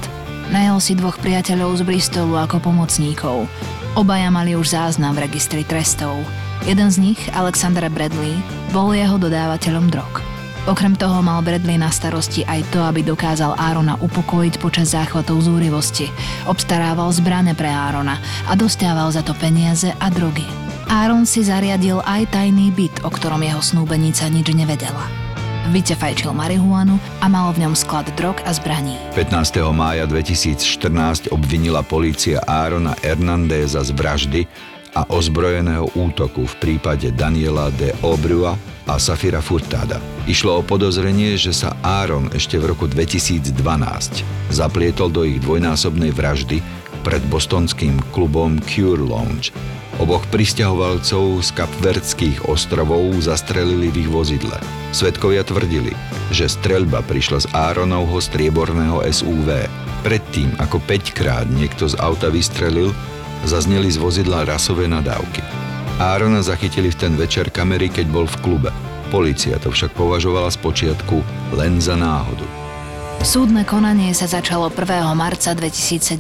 Najal 0.52 0.84
si 0.84 0.92
dvoch 0.98 1.16
priateľov 1.24 1.80
z 1.80 1.88
Bristolu 1.88 2.36
ako 2.36 2.60
pomocníkov. 2.60 3.48
Obaja 3.96 4.28
mali 4.28 4.60
už 4.60 4.76
záznam 4.76 5.16
v 5.16 5.24
registri 5.32 5.64
trestov. 5.64 6.20
Jeden 6.68 6.92
z 6.92 7.00
nich, 7.00 7.22
Alexander 7.32 7.88
Bradley, 7.88 8.36
bol 8.76 8.92
jeho 8.92 9.16
dodávateľom 9.16 9.88
drog. 9.88 10.31
Okrem 10.70 10.94
toho 10.94 11.26
mal 11.26 11.42
Bradley 11.42 11.82
na 11.82 11.90
starosti 11.90 12.46
aj 12.46 12.70
to, 12.70 12.86
aby 12.86 13.02
dokázal 13.02 13.58
Árona 13.58 13.98
upokojiť 13.98 14.62
počas 14.62 14.94
záchvatov 14.94 15.42
zúrivosti. 15.42 16.06
Obstarával 16.46 17.10
zbrane 17.18 17.58
pre 17.58 17.66
Árona 17.66 18.22
a 18.46 18.54
dostával 18.54 19.10
za 19.10 19.26
to 19.26 19.34
peniaze 19.34 19.90
a 19.90 20.08
drogy. 20.14 20.46
Áron 20.86 21.26
si 21.26 21.42
zariadil 21.42 22.06
aj 22.06 22.30
tajný 22.38 22.70
byt, 22.78 23.02
o 23.02 23.10
ktorom 23.10 23.42
jeho 23.42 23.58
snúbenica 23.58 24.30
nič 24.30 24.54
nevedela. 24.54 25.10
V 25.66 25.82
byte 25.82 25.98
fajčil 25.98 26.30
marihuanu 26.30 27.02
a 27.22 27.26
mal 27.26 27.50
v 27.58 27.66
ňom 27.66 27.74
sklad 27.74 28.06
drog 28.14 28.38
a 28.46 28.54
zbraní. 28.54 29.02
15. 29.18 29.66
mája 29.74 30.06
2014 30.06 31.34
obvinila 31.34 31.82
polícia 31.82 32.38
Árona 32.46 32.94
Hernandeza 33.02 33.82
z 33.82 33.98
vraždy 33.98 34.42
a 34.94 35.10
ozbrojeného 35.10 35.90
útoku 35.98 36.46
v 36.46 36.56
prípade 36.62 37.10
Daniela 37.18 37.74
de 37.74 37.98
Obrua 38.06 38.54
a 38.92 39.00
Safira 39.00 39.40
Furtada. 39.40 40.04
Išlo 40.28 40.60
o 40.60 40.68
podozrenie, 40.68 41.40
že 41.40 41.56
sa 41.56 41.72
Aaron 41.80 42.28
ešte 42.36 42.60
v 42.60 42.76
roku 42.76 42.92
2012 42.92 43.56
zaplietol 44.52 45.08
do 45.08 45.24
ich 45.24 45.40
dvojnásobnej 45.40 46.12
vraždy 46.12 46.60
pred 47.08 47.24
bostonským 47.32 48.04
klubom 48.12 48.60
Cure 48.68 49.00
Lounge. 49.00 49.56
Oboch 49.96 50.28
pristahovalcov 50.28 51.40
z 51.40 51.50
Kapverdských 51.56 52.52
ostrovov 52.52 53.16
zastrelili 53.24 53.88
v 53.88 54.04
ich 54.04 54.10
vozidle. 54.12 54.60
Svedkovia 54.92 55.48
tvrdili, 55.48 55.96
že 56.36 56.52
streľba 56.52 57.00
prišla 57.08 57.48
z 57.48 57.48
Aaronovho 57.56 58.20
strieborného 58.20 59.08
SUV. 59.08 59.72
Predtým, 60.04 60.52
ako 60.60 60.84
5 60.84 61.16
krát 61.16 61.48
niekto 61.48 61.88
z 61.88 61.96
auta 62.02 62.28
vystrelil, 62.28 62.92
zazneli 63.48 63.88
z 63.88 64.02
vozidla 64.02 64.44
rasové 64.44 64.90
nadávky. 64.90 65.61
Árona 66.02 66.42
zachytili 66.42 66.90
v 66.90 66.98
ten 66.98 67.14
večer 67.14 67.54
kamery, 67.54 67.86
keď 67.86 68.10
bol 68.10 68.26
v 68.26 68.34
klube. 68.42 68.70
Polícia 69.14 69.62
to 69.62 69.70
však 69.70 69.94
považovala 69.94 70.50
z 70.50 70.58
počiatku 70.58 71.22
len 71.54 71.78
za 71.78 71.94
náhodu. 71.94 72.42
Súdne 73.22 73.62
konanie 73.62 74.10
sa 74.18 74.26
začalo 74.26 74.74
1. 74.74 74.82
marca 75.14 75.54
2017 75.54 76.18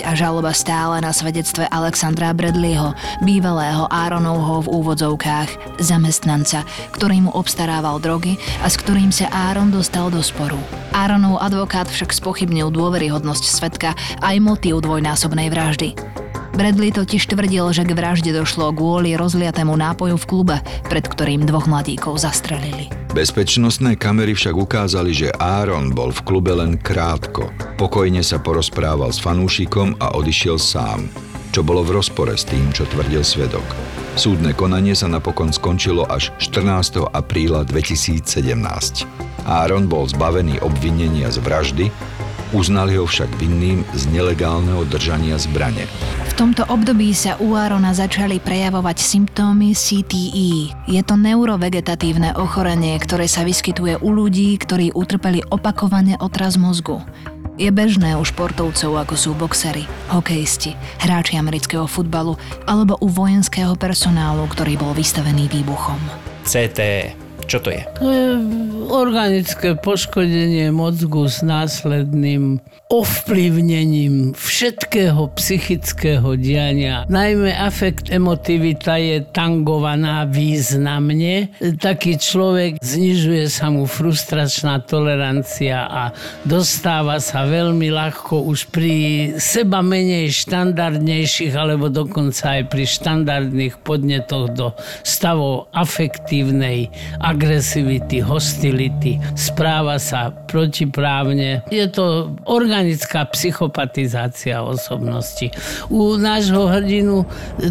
a 0.00 0.10
žaloba 0.16 0.56
stále 0.56 1.04
na 1.04 1.12
svedectve 1.12 1.68
Alexandra 1.68 2.32
Bradleyho, 2.32 2.96
bývalého 3.20 3.84
Áronovho 3.92 4.64
v 4.64 4.72
úvodzovkách 4.80 5.76
zamestnanca, 5.76 6.64
ktorý 6.96 7.28
mu 7.28 7.30
obstarával 7.36 8.00
drogy 8.00 8.40
a 8.64 8.72
s 8.72 8.80
ktorým 8.80 9.12
sa 9.12 9.28
Áron 9.28 9.68
dostal 9.68 10.08
do 10.08 10.24
sporu. 10.24 10.56
Áronov 10.96 11.36
advokát 11.44 11.84
však 11.84 12.16
spochybnil 12.16 12.72
dôveryhodnosť 12.72 13.44
svetka 13.44 13.92
aj 14.24 14.40
motív 14.40 14.80
dvojnásobnej 14.80 15.52
vraždy. 15.52 15.92
Bradley 16.58 16.90
totiž 16.90 17.30
tvrdil, 17.30 17.70
že 17.70 17.86
k 17.86 17.94
vražde 17.94 18.34
došlo 18.34 18.74
kvôli 18.74 19.14
rozliatému 19.14 19.78
nápoju 19.78 20.18
v 20.18 20.26
klube, 20.26 20.56
pred 20.90 21.06
ktorým 21.06 21.46
dvoch 21.46 21.70
mladíkov 21.70 22.18
zastrelili. 22.18 22.90
Bezpečnostné 23.14 23.94
kamery 23.94 24.34
však 24.34 24.58
ukázali, 24.58 25.14
že 25.14 25.30
Aaron 25.38 25.94
bol 25.94 26.10
v 26.10 26.18
klube 26.26 26.50
len 26.50 26.74
krátko. 26.74 27.54
Pokojne 27.78 28.26
sa 28.26 28.42
porozprával 28.42 29.14
s 29.14 29.22
fanúšikom 29.22 30.02
a 30.02 30.18
odišiel 30.18 30.58
sám, 30.58 31.06
čo 31.54 31.62
bolo 31.62 31.86
v 31.86 31.94
rozpore 31.94 32.34
s 32.34 32.42
tým, 32.42 32.74
čo 32.74 32.90
tvrdil 32.90 33.22
svedok. 33.22 33.64
Súdne 34.18 34.50
konanie 34.50 34.98
sa 34.98 35.06
napokon 35.06 35.54
skončilo 35.54 36.10
až 36.10 36.34
14. 36.42 37.06
apríla 37.14 37.62
2017. 37.70 38.26
Aaron 39.46 39.86
bol 39.86 40.10
zbavený 40.10 40.58
obvinenia 40.66 41.30
z 41.30 41.38
vraždy, 41.38 41.86
uznali 42.56 42.96
ho 42.96 43.04
však 43.04 43.28
vinným 43.38 43.84
z 43.94 44.02
nelegálneho 44.12 44.84
držania 44.88 45.36
zbrane 45.40 45.86
tomto 46.38 46.62
období 46.70 47.10
sa 47.18 47.34
u 47.42 47.58
Arona 47.58 47.90
začali 47.90 48.38
prejavovať 48.38 49.02
symptómy 49.02 49.74
CTE. 49.74 50.70
Je 50.86 51.02
to 51.02 51.18
neurovegetatívne 51.18 52.38
ochorenie, 52.38 52.94
ktoré 53.02 53.26
sa 53.26 53.42
vyskytuje 53.42 53.98
u 53.98 54.14
ľudí, 54.14 54.54
ktorí 54.54 54.94
utrpeli 54.94 55.42
opakovane 55.50 56.14
otraz 56.22 56.54
mozgu. 56.54 57.02
Je 57.58 57.66
bežné 57.74 58.14
u 58.14 58.22
športovcov 58.22 59.02
ako 59.02 59.14
sú 59.18 59.30
boxery, 59.34 59.82
hokejisti, 60.14 60.78
hráči 61.02 61.34
amerického 61.34 61.90
futbalu 61.90 62.38
alebo 62.70 62.94
u 63.02 63.10
vojenského 63.10 63.74
personálu, 63.74 64.46
ktorý 64.46 64.78
bol 64.78 64.94
vystavený 64.94 65.50
výbuchom. 65.50 65.98
CTE 66.46 67.27
čo 67.48 67.64
to 67.64 67.72
je? 67.72 67.82
Organické 68.88 69.72
poškodenie 69.72 70.68
mozgu 70.68 71.24
s 71.32 71.40
následným 71.40 72.60
ovplyvnením 72.88 74.32
všetkého 74.32 75.28
psychického 75.36 76.40
diania. 76.40 77.04
Najmä 77.08 77.52
afekt 77.52 78.08
emotivita 78.08 78.96
je 78.96 79.20
tangovaná 79.28 80.24
významne. 80.24 81.52
Taký 81.60 82.16
človek 82.16 82.80
znižuje 82.80 83.44
sa 83.52 83.68
mu 83.68 83.84
frustračná 83.84 84.80
tolerancia 84.88 85.84
a 85.84 86.02
dostáva 86.48 87.20
sa 87.20 87.44
veľmi 87.44 87.92
ľahko 87.92 88.48
už 88.48 88.72
pri 88.72 88.92
seba 89.36 89.84
menej 89.84 90.32
štandardnejších 90.32 91.52
alebo 91.52 91.92
dokonca 91.92 92.56
aj 92.56 92.72
pri 92.72 92.84
štandardných 92.88 93.84
podnetoch 93.84 94.48
do 94.56 94.72
stavov 95.04 95.68
afektívnej 95.76 96.88
a 97.20 97.36
agresivity, 97.38 98.18
hostility, 98.18 99.22
správa 99.38 100.02
sa 100.02 100.34
protiprávne. 100.50 101.62
Je 101.70 101.86
to 101.86 102.34
organická 102.50 103.30
psychopatizácia 103.30 104.58
osobnosti. 104.58 105.46
U 105.86 106.18
nášho 106.18 106.66
hrdinu 106.66 107.22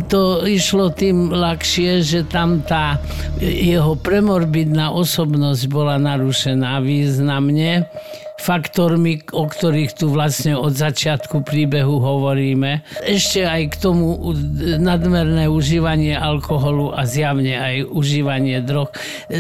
to 0.08 0.47
išlo 0.47 0.88
tým 0.95 1.36
ľahšie, 1.36 1.99
že 1.99 2.23
tam 2.23 2.63
tá 2.63 2.95
jeho 3.43 3.99
premorbidná 3.99 4.95
osobnosť 4.95 5.67
bola 5.67 5.99
narušená 5.99 6.80
významne 6.80 7.91
faktormi, 8.38 9.26
o 9.34 9.50
ktorých 9.50 9.97
tu 9.97 10.13
vlastne 10.13 10.54
od 10.54 10.69
začiatku 10.78 11.41
príbehu 11.41 11.97
hovoríme. 11.97 12.86
Ešte 13.02 13.41
aj 13.43 13.62
k 13.73 13.76
tomu 13.82 14.32
nadmerné 14.78 15.50
užívanie 15.50 16.13
alkoholu 16.13 16.93
a 16.93 17.04
zjavne 17.10 17.58
aj 17.58 17.89
užívanie 17.89 18.62
drog. 18.62 18.93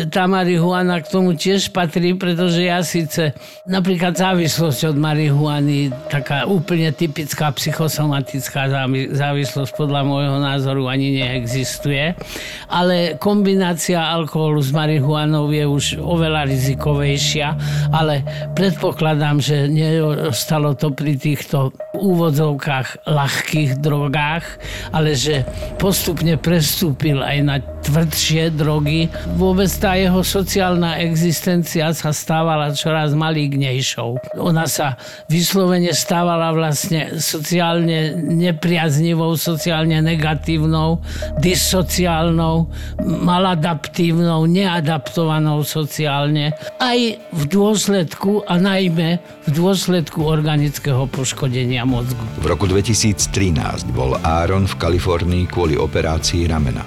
Tá 0.09 0.25
marihuana 0.25 0.97
k 1.05 1.13
tomu 1.13 1.37
tiež 1.37 1.69
patrí, 1.69 2.17
pretože 2.17 2.65
ja 2.65 2.81
síce 2.81 3.37
napríklad 3.69 4.17
závislosť 4.17 4.89
od 4.91 4.97
marihuany, 4.97 5.93
taká 6.09 6.49
úplne 6.49 6.89
typická 6.89 7.53
psychosomatická 7.53 8.65
závislosť 9.13 9.71
podľa 9.77 10.01
môjho 10.09 10.37
názoru 10.41 10.89
ani 10.89 11.21
neexistuje, 11.21 12.17
ale 12.65 13.13
kombinácia 13.21 14.01
alkoholu 14.01 14.57
s 14.57 14.73
marihuanou 14.73 15.53
je 15.53 15.65
už 15.69 15.85
oveľa 16.01 16.49
rizikovejšia, 16.49 17.47
ale 17.93 18.25
predpokladám, 18.57 18.86
predpokladám, 18.87 19.43
že 19.43 19.67
neostalo 19.67 20.71
to 20.71 20.95
pri 20.95 21.19
týchto 21.19 21.75
úvodzovkách 21.99 23.05
ľahkých 23.05 23.77
drogách, 23.83 24.45
ale 24.89 25.13
že 25.13 25.45
postupne 25.77 26.39
prestúpil 26.39 27.21
aj 27.21 27.37
na 27.43 27.55
tvrdšie 27.61 28.57
drogy. 28.57 29.11
Vôbec 29.37 29.69
tá 29.77 29.93
jeho 29.93 30.23
sociálna 30.25 30.97
existencia 31.03 31.91
sa 31.93 32.09
stávala 32.15 32.73
čoraz 32.73 33.13
malignejšou. 33.13 34.39
Ona 34.41 34.65
sa 34.65 34.97
vyslovene 35.29 35.93
stávala 35.93 36.55
vlastne 36.55 37.21
sociálne 37.21 38.17
nepriaznivou, 38.17 39.37
sociálne 39.37 40.01
negatívnou, 40.01 41.03
dissociálnou, 41.43 42.71
maladaptívnou, 43.03 44.47
neadaptovanou 44.49 45.61
sociálne. 45.61 46.55
Aj 46.81 46.99
v 47.35 47.41
dôsledku 47.45 48.47
a 48.47 48.55
naj 48.57 48.77
najmä 48.77 49.17
v 49.43 49.49
dôsledku 49.57 50.21
organického 50.21 51.09
poškodenia 51.09 51.81
mozgu. 51.87 52.23
V 52.43 52.45
roku 52.51 52.67
2013 52.67 53.87
bol 53.95 54.19
Aaron 54.19 54.67
v 54.67 54.75
Kalifornii 54.75 55.47
kvôli 55.47 55.79
operácii 55.79 56.43
ramena. 56.51 56.83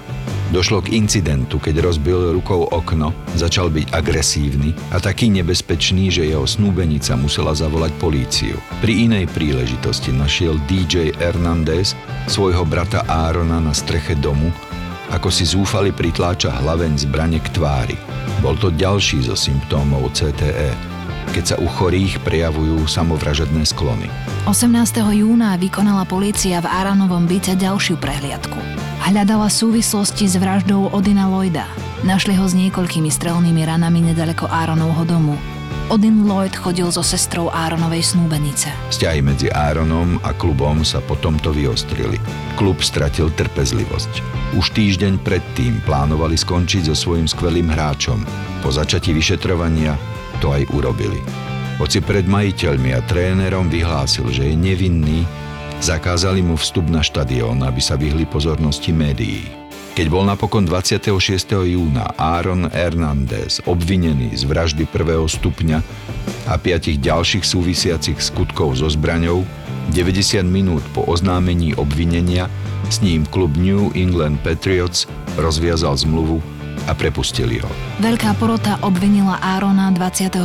Došlo 0.51 0.83
k 0.83 0.99
incidentu, 0.99 1.63
keď 1.63 1.79
rozbil 1.79 2.35
rukou 2.35 2.67
okno, 2.75 3.15
začal 3.39 3.71
byť 3.71 3.95
agresívny 3.95 4.75
a 4.91 4.99
taký 4.99 5.31
nebezpečný, 5.31 6.11
že 6.11 6.27
jeho 6.27 6.43
snúbenica 6.43 7.15
musela 7.15 7.55
zavolať 7.55 7.95
políciu. 7.95 8.59
Pri 8.83 9.07
inej 9.07 9.31
príležitosti 9.31 10.11
našiel 10.11 10.59
DJ 10.67 11.15
Hernandez 11.15 11.95
svojho 12.27 12.67
brata 12.67 13.07
Árona 13.07 13.63
na 13.63 13.71
streche 13.71 14.11
domu, 14.19 14.51
ako 15.07 15.31
si 15.31 15.47
zúfali 15.47 15.95
pritláča 15.95 16.51
hlaveň 16.51 16.99
zbrane 16.99 17.39
k 17.39 17.47
tvári. 17.55 17.95
Bol 18.43 18.59
to 18.59 18.75
ďalší 18.75 19.23
zo 19.23 19.39
symptómov 19.39 20.11
CTE 20.11 20.90
keď 21.31 21.55
sa 21.55 21.55
u 21.57 21.67
chorých 21.67 22.19
prejavujú 22.27 22.83
samovražedné 22.91 23.63
sklony. 23.63 24.11
18. 24.45 24.67
júna 25.15 25.55
vykonala 25.55 26.03
polícia 26.03 26.59
v 26.59 26.67
Aranovom 26.67 27.23
byte 27.23 27.55
ďalšiu 27.55 27.95
prehliadku. 27.95 28.59
Hľadala 29.01 29.47
súvislosti 29.47 30.27
s 30.27 30.35
vraždou 30.35 30.91
Odina 30.91 31.31
Lloyda. 31.31 31.65
Našli 32.03 32.35
ho 32.35 32.43
s 32.43 32.51
niekoľkými 32.53 33.07
strelnými 33.07 33.63
ranami 33.63 34.11
nedaleko 34.11 34.45
Áronovho 34.51 35.07
domu. 35.07 35.39
Odin 35.91 36.23
Lloyd 36.23 36.55
chodil 36.55 36.87
so 36.87 37.03
sestrou 37.03 37.51
Áronovej 37.51 38.15
snúbenice. 38.15 38.71
Vzťahy 38.91 39.19
medzi 39.23 39.47
Áronom 39.51 40.19
a 40.23 40.31
klubom 40.31 40.87
sa 40.87 41.03
po 41.03 41.19
tomto 41.19 41.51
vyostrili. 41.51 42.15
Klub 42.55 42.79
stratil 42.79 43.27
trpezlivosť. 43.31 44.23
Už 44.55 44.71
týždeň 44.71 45.19
predtým 45.19 45.83
plánovali 45.83 46.39
skončiť 46.39 46.91
so 46.91 46.95
svojím 46.95 47.27
skvelým 47.27 47.67
hráčom. 47.71 48.23
Po 48.63 48.71
začatí 48.71 49.11
vyšetrovania 49.11 49.99
to 50.41 50.49
aj 50.51 50.65
urobili. 50.73 51.21
Hoci 51.77 52.01
pred 52.01 52.25
majiteľmi 52.25 52.97
a 52.97 53.05
trénerom 53.05 53.69
vyhlásil, 53.69 54.25
že 54.33 54.49
je 54.49 54.55
nevinný, 54.57 55.23
zakázali 55.81 56.41
mu 56.41 56.57
vstup 56.57 56.89
na 56.89 57.05
štadión, 57.05 57.61
aby 57.61 57.81
sa 57.81 57.97
vyhli 57.97 58.25
pozornosti 58.25 58.89
médií. 58.89 59.61
Keď 59.91 60.07
bol 60.07 60.23
napokon 60.23 60.63
26. 60.63 61.11
júna 61.67 62.15
Aaron 62.15 62.71
Hernández 62.71 63.59
obvinený 63.67 64.31
z 64.39 64.47
vraždy 64.47 64.87
prvého 64.87 65.27
stupňa 65.27 65.83
a 66.47 66.55
piatich 66.55 66.95
ďalších 66.95 67.43
súvisiacich 67.43 68.17
skutkov 68.23 68.79
so 68.79 68.87
zbraňou, 68.87 69.43
90 69.91 70.47
minút 70.47 70.85
po 70.95 71.03
oznámení 71.11 71.75
obvinenia 71.75 72.47
s 72.87 73.03
ním 73.03 73.27
klub 73.27 73.51
New 73.59 73.91
England 73.91 74.39
Patriots 74.47 75.11
rozviazal 75.35 75.99
zmluvu 75.99 76.39
a 76.87 76.95
prepustili 76.97 77.61
ho. 77.61 77.69
Veľká 78.01 78.33
porota 78.41 78.81
obvinila 78.81 79.37
Árona 79.41 79.93
22. 79.93 80.37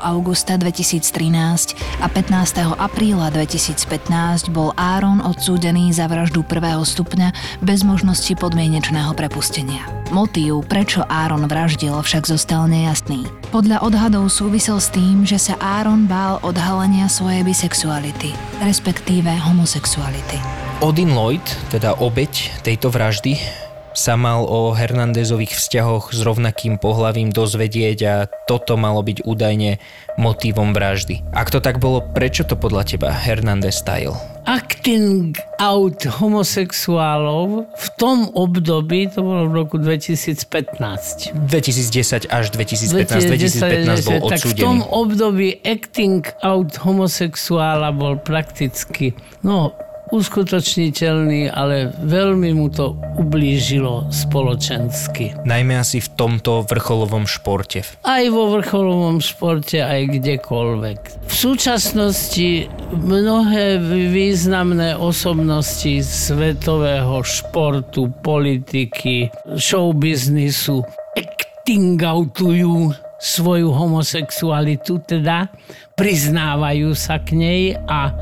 augusta 0.00 0.60
2013 0.60 1.76
a 2.00 2.06
15. 2.10 2.76
apríla 2.76 3.32
2015 3.32 4.52
bol 4.52 4.76
Áron 4.76 5.24
odsúdený 5.24 5.92
za 5.94 6.10
vraždu 6.10 6.44
prvého 6.44 6.84
stupňa 6.84 7.60
bez 7.64 7.84
možnosti 7.84 8.32
podmienečného 8.36 9.12
prepustenia. 9.16 9.84
Motív, 10.08 10.64
prečo 10.64 11.04
Áron 11.04 11.44
vraždil, 11.44 11.92
však 11.92 12.24
zostal 12.24 12.64
nejasný. 12.64 13.28
Podľa 13.52 13.84
odhadov 13.84 14.32
súvisel 14.32 14.80
s 14.80 14.88
tým, 14.88 15.28
že 15.28 15.36
sa 15.36 15.54
Áron 15.60 16.08
bál 16.08 16.40
odhalenia 16.40 17.12
svojej 17.12 17.44
bisexuality, 17.44 18.32
respektíve 18.64 19.28
homosexuality. 19.28 20.40
Odin 20.80 21.12
Lloyd, 21.12 21.44
teda 21.68 21.98
obeď 21.98 22.62
tejto 22.64 22.88
vraždy, 22.88 23.67
sa 23.98 24.14
mal 24.14 24.46
o 24.46 24.70
Hernandezových 24.70 25.58
vzťahoch 25.58 26.14
s 26.14 26.22
rovnakým 26.22 26.78
pohlavím 26.78 27.34
dozvedieť 27.34 27.98
a 28.06 28.14
toto 28.46 28.78
malo 28.78 29.02
byť 29.02 29.26
údajne 29.26 29.82
motívom 30.14 30.70
vraždy. 30.70 31.26
Ak 31.34 31.50
to 31.50 31.58
tak 31.58 31.82
bolo, 31.82 32.06
prečo 32.14 32.46
to 32.46 32.54
podľa 32.54 32.94
teba 32.94 33.10
Hernandez 33.10 33.82
tajil? 33.82 34.14
Acting 34.46 35.34
out 35.58 35.98
homosexuálov 36.06 37.66
v 37.74 37.86
tom 37.98 38.30
období, 38.38 39.10
to 39.10 39.26
bolo 39.26 39.50
v 39.50 39.66
roku 39.66 39.76
2015. 39.82 41.34
2010 41.34 42.30
až 42.30 42.44
2015, 42.54 43.34
2015 43.34 44.06
bol 44.06 44.30
odsúdený. 44.30 44.30
Tak 44.30 44.42
v 44.46 44.52
tom 44.54 44.78
období 44.86 45.58
acting 45.66 46.22
out 46.46 46.70
homosexuála 46.78 47.90
bol 47.90 48.14
prakticky, 48.22 49.18
no 49.42 49.74
uskutočniteľný, 50.08 51.52
ale 51.52 51.92
veľmi 52.04 52.56
mu 52.56 52.68
to 52.72 52.96
ublížilo 53.16 54.08
spoločensky. 54.08 55.36
Najmä 55.44 55.80
asi 55.80 56.00
v 56.00 56.08
tomto 56.16 56.64
vrcholovom 56.64 57.28
športe. 57.28 57.84
Aj 58.04 58.24
vo 58.32 58.52
vrcholovom 58.56 59.20
športe, 59.20 59.80
aj 59.84 60.18
kdekoľvek. 60.18 61.00
V 61.28 61.34
súčasnosti 61.34 62.66
mnohé 62.92 63.78
významné 64.12 64.96
osobnosti 64.96 66.00
svetového 66.02 67.20
športu, 67.22 68.08
politiky, 68.24 69.28
showbiznisu 69.56 70.80
acting 71.16 72.00
outujú 72.00 72.96
svoju 73.18 73.74
homosexualitu, 73.74 75.02
teda 75.02 75.50
priznávajú 75.98 76.94
sa 76.94 77.18
k 77.18 77.34
nej 77.34 77.62
a 77.90 78.14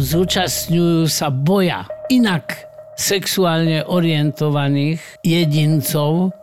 zúčastňujú 0.00 1.08
sa 1.08 1.32
boja 1.32 1.88
inak 2.12 2.68
sexuálne 3.00 3.80
orientovaných 3.88 5.00
jedincov 5.24 6.36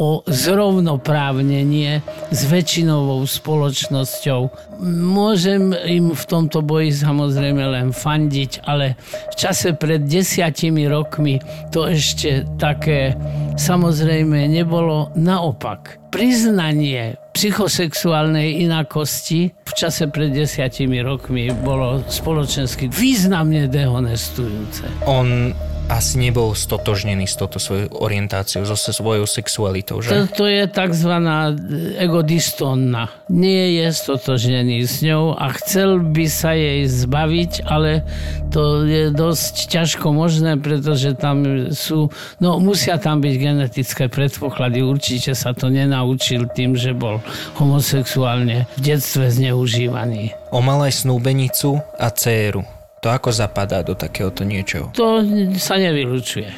o 0.00 0.24
zrovnoprávnenie 0.24 2.00
s 2.32 2.40
väčšinovou 2.48 3.22
spoločnosťou. 3.28 4.40
Môžem 4.82 5.76
im 5.86 6.16
v 6.16 6.24
tomto 6.26 6.64
boji 6.64 6.90
samozrejme 6.96 7.60
len 7.60 7.88
fandiť, 7.92 8.64
ale 8.64 8.96
v 9.30 9.34
čase 9.36 9.76
pred 9.76 10.02
desiatimi 10.02 10.88
rokmi 10.88 11.38
to 11.70 11.86
ešte 11.86 12.48
také 12.56 13.14
samozrejme 13.60 14.48
nebolo 14.48 15.12
naopak. 15.14 16.00
Priznanie 16.12 17.16
psychosexuálnej 17.32 18.60
inakosti 18.60 19.48
v 19.64 19.72
čase 19.72 20.12
pred 20.12 20.32
desiatimi 20.36 21.00
rokmi 21.00 21.48
bolo 21.64 22.04
spoločensky 22.04 22.92
významne 22.92 23.64
dehonestujúce. 23.72 24.84
On 25.08 25.56
asi 25.88 26.18
nebol 26.18 26.54
stotožnený 26.54 27.26
s 27.26 27.34
touto 27.38 27.58
svojou 27.58 27.90
orientáciou, 28.02 28.62
so 28.66 28.76
svojou 28.76 29.26
sexualitou, 29.26 30.02
že? 30.02 30.10
To, 30.10 30.44
to 30.44 30.46
je 30.50 30.64
tzv. 30.68 31.12
egodistónna. 31.98 33.10
Nie 33.32 33.82
je 33.82 33.86
stotožnený 33.94 34.84
s 34.84 35.00
ňou 35.00 35.34
a 35.34 35.50
chcel 35.56 36.02
by 36.02 36.26
sa 36.28 36.52
jej 36.52 36.86
zbaviť, 36.86 37.66
ale 37.66 38.04
to 38.52 38.84
je 38.84 39.14
dosť 39.14 39.54
ťažko 39.72 40.12
možné, 40.12 40.60
pretože 40.60 41.16
tam 41.16 41.70
sú, 41.72 42.12
no 42.42 42.60
musia 42.60 43.00
tam 43.00 43.24
byť 43.24 43.34
genetické 43.38 44.04
predpoklady. 44.12 44.84
Určite 44.84 45.32
sa 45.32 45.56
to 45.56 45.72
nenaučil 45.72 46.50
tým, 46.52 46.76
že 46.76 46.92
bol 46.92 47.24
homosexuálne 47.56 48.68
v 48.76 48.80
detstve 48.80 49.32
zneužívaný. 49.32 50.36
O 50.52 50.60
malej 50.60 50.92
snúbenicu 50.92 51.80
a 51.96 52.12
dceru. 52.12 52.81
To 53.02 53.10
ako 53.10 53.34
zapadá 53.34 53.82
do 53.82 53.98
takéhoto 53.98 54.46
niečoho? 54.46 54.94
To 54.94 55.26
sa 55.58 55.74
nevylučuje. 55.74 56.54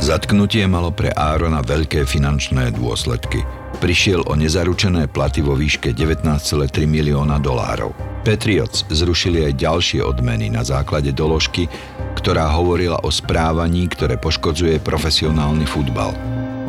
Zatknutie 0.00 0.64
malo 0.64 0.88
pre 0.88 1.12
Árona 1.12 1.60
veľké 1.60 2.08
finančné 2.08 2.72
dôsledky. 2.72 3.44
Prišiel 3.76 4.24
o 4.24 4.32
nezaručené 4.32 5.12
platy 5.12 5.44
vo 5.44 5.52
výške 5.52 5.92
19,3 5.92 6.48
milióna 6.88 7.36
dolárov. 7.36 7.92
Patriots 8.24 8.88
zrušili 8.88 9.52
aj 9.52 9.60
ďalšie 9.60 10.00
odmeny 10.00 10.48
na 10.48 10.64
základe 10.64 11.12
doložky, 11.12 11.68
ktorá 12.16 12.48
hovorila 12.56 12.96
o 13.04 13.12
správaní, 13.12 13.84
ktoré 13.92 14.16
poškodzuje 14.16 14.80
profesionálny 14.80 15.68
futbal. 15.68 16.16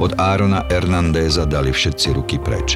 Od 0.03 0.19
Árona 0.19 0.67
Hernandéza 0.67 1.47
dali 1.47 1.71
všetci 1.71 2.11
ruky 2.11 2.43
preč. 2.43 2.75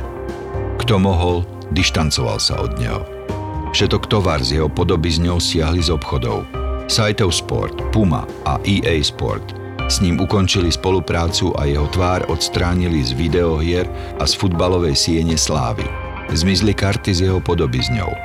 Kto 0.79 0.95
mohol, 0.95 1.43
dištancoval 1.75 2.39
sa 2.39 2.63
od 2.63 2.79
neho. 2.79 3.14
Všetok 3.75 4.07
tovar 4.07 4.39
z 4.39 4.55
jeho 4.55 4.71
podoby 4.71 5.11
z 5.11 5.27
ňou 5.27 5.35
siahli 5.35 5.83
z 5.83 5.91
obchodov. 5.91 6.47
Saitov 6.87 7.35
Sport, 7.35 7.75
Puma 7.91 8.23
a 8.47 8.55
EA 8.63 9.03
Sport 9.03 9.51
s 9.91 9.99
ním 9.99 10.15
ukončili 10.23 10.71
spoluprácu 10.71 11.51
a 11.59 11.67
jeho 11.67 11.83
tvár 11.91 12.23
odstránili 12.31 13.03
z 13.03 13.11
videohier 13.11 13.83
a 14.15 14.23
z 14.23 14.31
futbalovej 14.31 14.95
siene 14.95 15.35
slávy. 15.35 15.83
Zmizli 16.31 16.71
karty 16.71 17.19
z 17.19 17.27
jeho 17.27 17.43
podoby 17.43 17.83
s 17.83 17.91
ňou. 17.91 18.15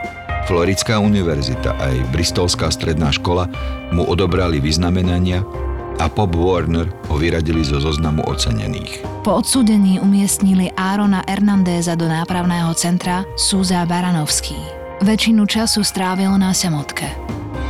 Floridská 0.46 1.02
univerzita 1.02 1.74
aj 1.82 2.14
Bristolská 2.14 2.70
stredná 2.70 3.10
škola 3.10 3.50
mu 3.90 4.06
odobrali 4.06 4.62
vyznamenania 4.62 5.42
a 5.98 6.06
Pop 6.06 6.30
Warner 6.30 6.86
ho 7.10 7.18
vyradili 7.18 7.66
zo 7.66 7.82
zoznamu 7.82 8.22
ocenených. 8.30 9.02
Po 9.26 9.42
odsúdení 9.42 9.98
umiestnili 9.98 10.70
Árona 10.78 11.26
Hernandéza 11.26 11.98
do 11.98 12.06
nápravného 12.06 12.70
centra 12.78 13.26
Súza 13.34 13.82
Baranovský. 13.82 14.79
Väčšinu 15.00 15.48
času 15.48 15.80
strávil 15.80 16.28
na 16.36 16.52
samotke. 16.52 17.08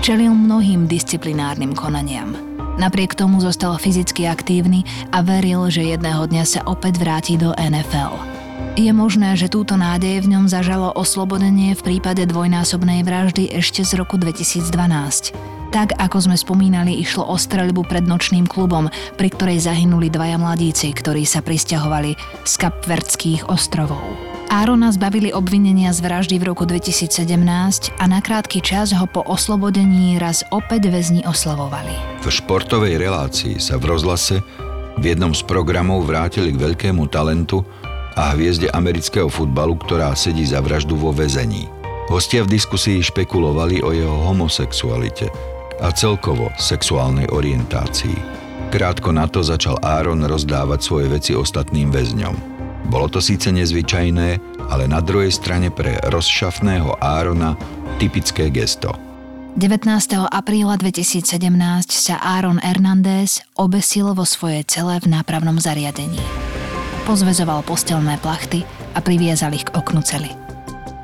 Čelil 0.03 0.35
mnohým 0.35 0.90
disciplinárnym 0.90 1.79
konaniam. 1.79 2.35
Napriek 2.75 3.14
tomu 3.14 3.38
zostal 3.38 3.79
fyzicky 3.79 4.27
aktívny 4.27 4.83
a 5.14 5.23
veril, 5.23 5.71
že 5.71 5.95
jedného 5.95 6.27
dňa 6.27 6.43
sa 6.43 6.61
opäť 6.66 6.99
vráti 6.99 7.38
do 7.38 7.55
NFL. 7.55 8.19
Je 8.75 8.90
možné, 8.90 9.38
že 9.38 9.47
túto 9.47 9.79
nádej 9.79 10.27
v 10.27 10.31
ňom 10.35 10.51
zažalo 10.51 10.90
oslobodenie 10.90 11.79
v 11.79 11.95
prípade 11.95 12.27
dvojnásobnej 12.27 13.07
vraždy 13.07 13.55
ešte 13.55 13.87
z 13.87 13.95
roku 13.95 14.19
2012. 14.19 14.66
Tak 15.71 16.03
ako 16.03 16.19
sme 16.27 16.35
spomínali, 16.35 16.99
išlo 16.99 17.31
o 17.31 17.38
streľbu 17.38 17.87
pred 17.87 18.11
nočným 18.11 18.51
klubom, 18.51 18.90
pri 19.14 19.31
ktorej 19.31 19.71
zahynuli 19.71 20.11
dvaja 20.11 20.35
mladíci, 20.35 20.90
ktorí 20.90 21.23
sa 21.23 21.47
pristahovali 21.47 22.19
z 22.43 22.53
Kapverdských 22.59 23.47
ostrovov. 23.47 24.30
Árona 24.51 24.91
zbavili 24.91 25.31
obvinenia 25.31 25.95
z 25.95 26.03
vraždy 26.03 26.43
v 26.43 26.51
roku 26.51 26.67
2017 26.67 27.95
a 27.95 28.05
na 28.11 28.19
krátky 28.19 28.59
čas 28.59 28.91
ho 28.91 29.07
po 29.07 29.23
oslobodení 29.23 30.19
raz 30.19 30.43
opäť 30.51 30.91
väzni 30.91 31.23
oslavovali. 31.23 31.95
V 32.19 32.35
športovej 32.35 32.99
relácii 32.99 33.63
sa 33.63 33.79
v 33.79 33.95
rozhlase 33.95 34.43
v 34.99 35.05
jednom 35.07 35.31
z 35.31 35.47
programov 35.47 36.03
vrátili 36.03 36.51
k 36.51 36.67
veľkému 36.67 37.07
talentu 37.15 37.63
a 38.19 38.35
hviezde 38.35 38.67
amerického 38.75 39.31
futbalu, 39.31 39.79
ktorá 39.87 40.19
sedí 40.19 40.43
za 40.43 40.59
vraždu 40.59 40.99
vo 40.99 41.15
väzení. 41.15 41.71
Hostia 42.11 42.43
v 42.43 42.51
diskusii 42.51 43.07
špekulovali 43.07 43.87
o 43.87 43.95
jeho 43.95 44.35
homosexualite 44.35 45.31
a 45.79 45.95
celkovo 45.95 46.51
sexuálnej 46.59 47.31
orientácii. 47.31 48.19
Krátko 48.75 49.15
na 49.15 49.31
to 49.31 49.47
začal 49.47 49.79
Áron 49.79 50.27
rozdávať 50.27 50.83
svoje 50.83 51.07
veci 51.07 51.33
ostatným 51.39 51.95
väzňom. 51.95 52.60
Bolo 52.88 53.12
to 53.12 53.21
síce 53.21 53.53
nezvyčajné, 53.53 54.29
ale 54.71 54.85
na 54.88 55.03
druhej 55.05 55.35
strane 55.35 55.69
pre 55.69 55.99
rozšafného 56.09 56.97
Árona 57.03 57.59
typické 58.01 58.49
gesto. 58.49 58.97
19. 59.59 59.83
apríla 60.31 60.79
2017 60.79 61.27
sa 61.90 62.16
Aaron 62.23 62.62
Hernández 62.62 63.43
obesil 63.59 64.14
vo 64.14 64.23
svojej 64.23 64.62
cele 64.62 65.03
v 65.03 65.11
nápravnom 65.11 65.59
zariadení. 65.59 66.23
Pozvezoval 67.03 67.66
postelné 67.66 68.14
plachty 68.23 68.62
a 68.95 69.03
priviezal 69.03 69.51
ich 69.51 69.66
k 69.66 69.75
oknu 69.75 70.07
cely. 70.07 70.31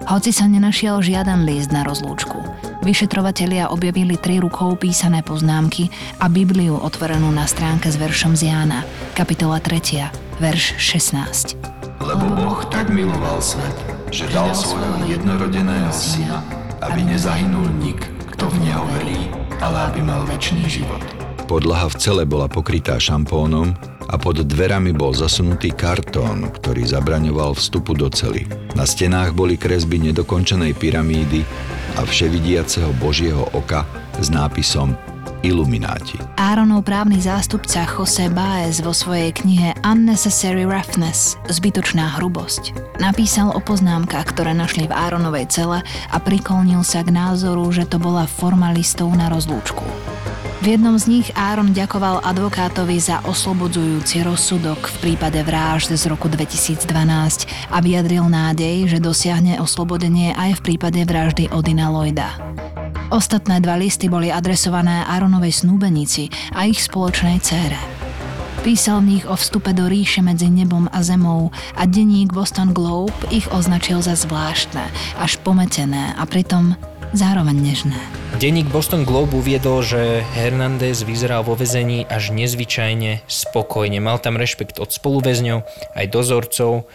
Hoci 0.06 0.30
sa 0.30 0.46
nenašiel 0.46 1.02
žiaden 1.02 1.42
list 1.42 1.74
na 1.74 1.82
rozlúčku, 1.82 2.38
vyšetrovatelia 2.86 3.74
objavili 3.74 4.14
tri 4.14 4.38
rukou 4.38 4.78
písané 4.78 5.26
poznámky 5.26 5.90
a 6.22 6.30
Bibliu 6.30 6.78
otvorenú 6.78 7.34
na 7.34 7.50
stránke 7.50 7.90
s 7.90 7.98
veršom 7.98 8.38
z 8.38 8.54
Jána, 8.54 8.86
kapitola 9.18 9.58
3, 9.58 10.25
verš 10.36 10.76
16. 10.76 11.56
Lebo 12.04 12.28
Boh 12.28 12.60
tak 12.68 12.92
miloval 12.92 13.40
svet, 13.40 13.72
že 14.12 14.28
dal 14.28 14.52
svojho 14.52 15.08
jednorodeného 15.08 15.88
syna, 15.88 16.44
aby 16.84 17.08
nezahynul 17.08 17.72
nik, 17.80 18.04
kto 18.36 18.52
v 18.52 18.56
Neho 18.68 18.84
verí, 19.00 19.32
ale 19.64 19.88
aby 19.88 20.04
mal 20.04 20.28
väčší 20.28 20.60
život. 20.68 21.00
Podlaha 21.48 21.88
v 21.88 21.96
cele 21.96 22.22
bola 22.28 22.52
pokrytá 22.52 23.00
šampónom 23.00 23.72
a 24.06 24.14
pod 24.20 24.44
dverami 24.44 24.92
bol 24.92 25.16
zasunutý 25.16 25.72
kartón, 25.72 26.52
ktorý 26.52 26.84
zabraňoval 26.84 27.56
vstupu 27.56 27.96
do 27.96 28.12
cely. 28.12 28.44
Na 28.76 28.84
stenách 28.84 29.32
boli 29.32 29.56
kresby 29.56 29.96
nedokončenej 30.10 30.76
pyramídy 30.76 31.46
a 31.96 32.04
vševidiaceho 32.04 32.92
Božieho 33.00 33.48
oka 33.56 33.88
s 34.20 34.28
nápisom 34.28 35.15
Ilumináti. 35.44 36.16
Áronov 36.40 36.86
právny 36.86 37.20
zástupca 37.20 37.84
Jose 37.84 38.32
Baez 38.32 38.80
vo 38.80 38.96
svojej 38.96 39.34
knihe 39.34 39.76
Unnecessary 39.84 40.64
Roughness– 40.64 41.36
Zbytočná 41.56 42.16
hrubosť 42.20 42.86
napísal 42.98 43.52
o 43.52 43.60
poznámkach, 43.60 44.32
ktoré 44.32 44.56
našli 44.56 44.88
v 44.88 44.96
Áronovej 44.96 45.46
cele 45.52 45.78
a 46.10 46.16
priklonil 46.16 46.82
sa 46.82 47.04
k 47.04 47.12
názoru, 47.12 47.68
že 47.70 47.84
to 47.84 48.00
bola 48.00 48.24
forma 48.24 48.72
listov 48.72 49.12
na 49.14 49.28
rozlúčku. 49.28 49.84
V 50.64 50.74
jednom 50.74 50.96
z 50.98 51.06
nich 51.06 51.28
Áron 51.36 51.70
ďakoval 51.70 52.24
advokátovi 52.24 52.98
za 52.98 53.22
oslobodzujúci 53.28 54.24
rozsudok 54.24 54.88
v 54.88 54.96
prípade 55.04 55.38
vražd 55.44 55.94
z 55.94 56.10
roku 56.10 56.26
2012 56.32 56.90
a 57.70 57.78
vyjadril 57.78 58.26
nádej, 58.26 58.90
že 58.90 58.98
dosiahne 58.98 59.60
oslobodenie 59.62 60.34
aj 60.34 60.58
v 60.58 60.64
prípade 60.72 60.98
vraždy 61.06 61.52
Odina 61.52 61.92
Lloyda. 61.92 62.34
Ostatné 63.06 63.62
dva 63.62 63.78
listy 63.78 64.10
boli 64.10 64.34
adresované 64.34 65.06
Aaronovej 65.06 65.62
snúbenici 65.62 66.26
a 66.50 66.66
ich 66.66 66.82
spoločnej 66.82 67.38
cére. 67.38 67.78
Písal 68.66 68.98
v 68.98 69.14
nich 69.14 69.24
o 69.30 69.38
vstupe 69.38 69.70
do 69.70 69.86
ríše 69.86 70.26
medzi 70.26 70.50
nebom 70.50 70.90
a 70.90 71.06
zemou 71.06 71.54
a 71.78 71.86
denník 71.86 72.34
Boston 72.34 72.74
Globe 72.74 73.14
ich 73.30 73.46
označil 73.54 74.02
za 74.02 74.18
zvláštne, 74.18 74.82
až 75.22 75.38
pometené 75.46 76.18
a 76.18 76.26
pritom 76.26 76.74
zároveň 77.14 77.54
nežné. 77.62 77.94
Denník 78.42 78.74
Boston 78.74 79.06
Globe 79.06 79.38
uviedol, 79.38 79.86
že 79.86 80.26
Hernández 80.34 81.06
vyzeral 81.06 81.46
vo 81.46 81.54
vezení 81.54 82.10
až 82.10 82.34
nezvyčajne 82.34 83.22
spokojne. 83.30 84.02
Mal 84.02 84.18
tam 84.18 84.34
rešpekt 84.34 84.82
od 84.82 84.90
spoluväzňov, 84.90 85.62
aj 85.94 86.06
dozorcov. 86.10 86.90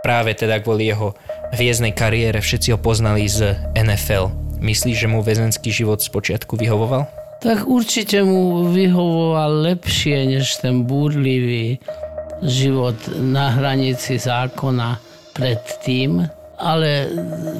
Práve 0.00 0.32
teda 0.32 0.64
kvôli 0.64 0.88
jeho 0.88 1.12
hviezdnej 1.52 1.92
kariére 1.92 2.40
všetci 2.40 2.72
ho 2.72 2.78
poznali 2.80 3.28
z 3.28 3.60
NFL. 3.76 4.49
Myslíš, 4.60 4.96
že 4.96 5.08
mu 5.08 5.24
väzenský 5.24 5.72
život 5.72 6.04
spočiatku 6.04 6.60
vyhovoval? 6.60 7.08
Tak 7.40 7.64
určite 7.64 8.20
mu 8.20 8.68
vyhovoval 8.68 9.72
lepšie 9.72 10.36
než 10.36 10.60
ten 10.60 10.84
búrlivý 10.84 11.80
život 12.44 12.96
na 13.16 13.56
hranici 13.56 14.20
zákona 14.20 15.00
predtým 15.32 16.28
ale 16.60 17.08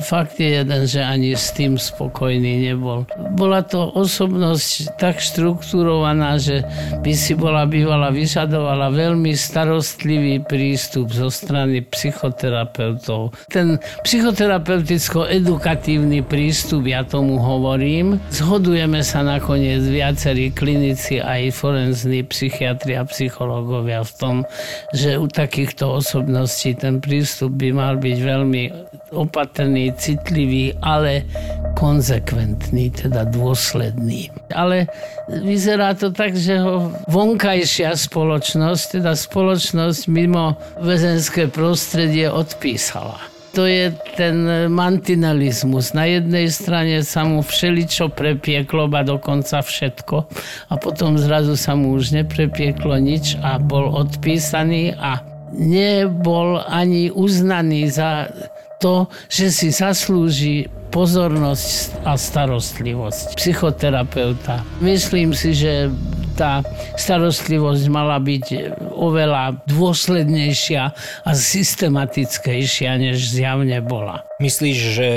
fakt 0.05 0.37
je 0.37 0.61
jeden, 0.61 0.85
že 0.85 1.01
ani 1.01 1.33
s 1.33 1.57
tým 1.57 1.81
spokojný 1.81 2.69
nebol. 2.69 3.09
Bola 3.33 3.65
to 3.65 3.89
osobnosť 3.97 5.01
tak 5.01 5.25
štruktúrovaná, 5.25 6.37
že 6.37 6.69
by 7.01 7.13
si 7.17 7.33
bola 7.33 7.65
bývala 7.65 8.13
vyžadovala 8.13 8.93
veľmi 8.93 9.33
starostlivý 9.33 10.45
prístup 10.45 11.09
zo 11.09 11.33
strany 11.33 11.81
psychoterapeutov. 11.89 13.33
Ten 13.49 13.81
psychoterapeuticko-edukatívny 14.05 16.21
prístup, 16.21 16.85
ja 16.85 17.01
tomu 17.01 17.41
hovorím, 17.41 18.21
zhodujeme 18.29 19.01
sa 19.01 19.25
nakoniec 19.25 19.81
viacerí 19.81 20.53
klinici 20.53 21.25
aj 21.25 21.57
forenzní 21.57 22.21
psychiatri 22.29 23.01
a 23.01 23.09
psychológovia 23.09 24.05
v 24.05 24.13
tom, 24.21 24.45
že 24.93 25.17
u 25.17 25.25
takýchto 25.25 26.05
osobností 26.05 26.77
ten 26.77 27.01
prístup 27.01 27.57
by 27.57 27.73
mal 27.73 27.97
byť 27.97 28.17
veľmi 28.21 28.90
opatrný, 29.11 29.95
citlivý, 29.99 30.75
ale 30.83 31.27
konzekventný, 31.75 32.91
teda 32.95 33.27
dôsledný. 33.31 34.31
Ale 34.55 34.87
vyzerá 35.31 35.95
to 35.95 36.11
tak, 36.15 36.35
že 36.35 36.59
ho 36.59 36.91
vonkajšia 37.11 37.95
spoločnosť, 37.95 39.01
teda 39.03 39.15
spoločnosť 39.15 40.01
mimo 40.11 40.59
väzenské 40.83 41.51
prostredie 41.51 42.31
odpísala. 42.31 43.19
To 43.59 43.67
je 43.67 43.91
ten 44.15 44.47
mantinalizmus. 44.71 45.91
Na 45.91 46.07
jednej 46.07 46.47
strane 46.55 47.03
sa 47.03 47.27
mu 47.27 47.43
všeličo 47.43 48.15
prepieklo, 48.15 48.87
ba 48.87 49.03
dokonca 49.03 49.59
všetko. 49.59 50.17
A 50.71 50.79
potom 50.79 51.19
zrazu 51.19 51.59
sa 51.59 51.75
mu 51.75 51.99
už 51.99 52.15
neprepieklo 52.15 52.95
nič 53.03 53.35
a 53.43 53.59
bol 53.59 53.91
odpísaný 53.91 54.95
a 54.95 55.19
nebol 55.51 56.63
ani 56.63 57.11
uznaný 57.11 57.91
za 57.91 58.31
to, 58.81 59.07
že 59.29 59.53
si 59.53 59.69
zaslúži 59.69 60.67
pozornosť 60.91 62.03
a 62.03 62.19
starostlivosť 62.19 63.39
psychoterapeuta. 63.39 64.67
Myslím 64.83 65.37
si, 65.37 65.55
že 65.55 65.93
tá 66.35 66.65
starostlivosť 66.97 67.85
mala 67.93 68.17
byť 68.19 68.47
oveľa 68.97 69.61
dôslednejšia 69.69 70.83
a 71.23 71.31
systematickejšia, 71.31 72.97
než 72.97 73.21
zjavne 73.21 73.79
bola. 73.85 74.25
Myslíš, 74.41 74.79
že 74.97 75.09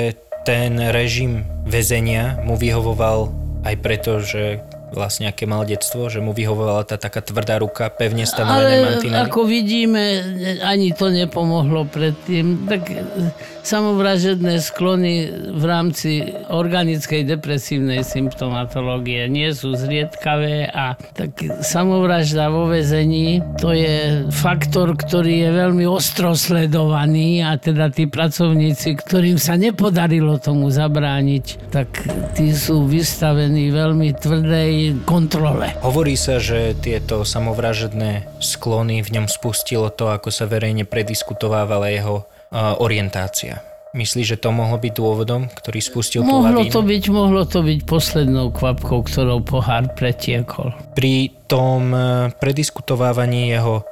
ten 0.44 0.76
režim 0.92 1.48
väzenia 1.64 2.44
mu 2.44 2.60
vyhovoval 2.60 3.32
aj 3.64 3.74
preto, 3.80 4.20
že 4.20 4.60
vlastne 4.94 5.28
aké 5.28 5.44
mal 5.44 5.66
detstvo, 5.66 6.06
že 6.06 6.22
mu 6.22 6.30
vyhovovala 6.30 6.86
tá 6.86 6.96
taká 6.96 7.20
tvrdá 7.20 7.58
ruka, 7.58 7.90
pevne 7.90 8.24
stanovené 8.24 8.74
Ale 8.78 8.84
mantinely? 8.86 9.18
ako 9.26 9.40
vidíme, 9.44 10.02
ani 10.62 10.94
to 10.94 11.10
nepomohlo 11.10 11.84
predtým. 11.90 12.70
Tak 12.70 12.82
samovražedné 13.64 14.60
sklony 14.60 15.28
v 15.50 15.64
rámci 15.64 16.10
organickej 16.52 17.24
depresívnej 17.24 18.04
symptomatológie 18.04 19.26
nie 19.26 19.50
sú 19.56 19.72
zriedkavé 19.72 20.68
a 20.68 20.94
tak 21.16 21.32
samovražda 21.64 22.52
vo 22.52 22.68
vezení 22.68 23.40
to 23.56 23.72
je 23.72 24.28
faktor, 24.28 24.92
ktorý 24.92 25.48
je 25.48 25.50
veľmi 25.50 25.84
ostro 25.88 26.36
sledovaný 26.36 27.40
a 27.40 27.56
teda 27.56 27.88
tí 27.88 28.04
pracovníci, 28.04 29.00
ktorým 29.00 29.40
sa 29.40 29.56
nepodarilo 29.56 30.36
tomu 30.36 30.68
zabrániť, 30.68 31.72
tak 31.72 31.88
tí 32.36 32.52
sú 32.52 32.84
vystavení 32.84 33.72
veľmi 33.72 34.12
tvrdej 34.20 34.83
kontrole. 35.06 35.72
Hovorí 35.80 36.18
sa, 36.18 36.42
že 36.42 36.76
tieto 36.76 37.24
samovražedné 37.24 38.40
sklony 38.42 39.00
v 39.00 39.20
ňom 39.20 39.26
spustilo 39.30 39.88
to, 39.88 40.10
ako 40.10 40.28
sa 40.28 40.44
verejne 40.44 40.84
prediskutovávala 40.84 41.88
jeho 41.94 42.28
orientácia. 42.80 43.62
Myslíš, 43.94 44.34
že 44.34 44.42
to 44.42 44.50
mohlo 44.50 44.74
byť 44.74 44.90
dôvodom, 44.90 45.46
ktorý 45.54 45.78
spustil 45.78 46.26
mohlo 46.26 46.66
tú 46.66 46.66
lavínu? 46.66 46.74
to 46.74 46.82
byť, 46.82 47.04
Mohlo 47.14 47.42
to 47.46 47.60
byť 47.62 47.80
poslednou 47.86 48.50
kvapkou, 48.50 49.06
ktorou 49.06 49.38
pohár 49.46 49.86
pretiekol. 49.94 50.74
Pri 50.98 51.30
tom 51.46 51.94
e, 51.94 52.26
prediskutovávaní 52.34 53.54
jeho 53.54 53.86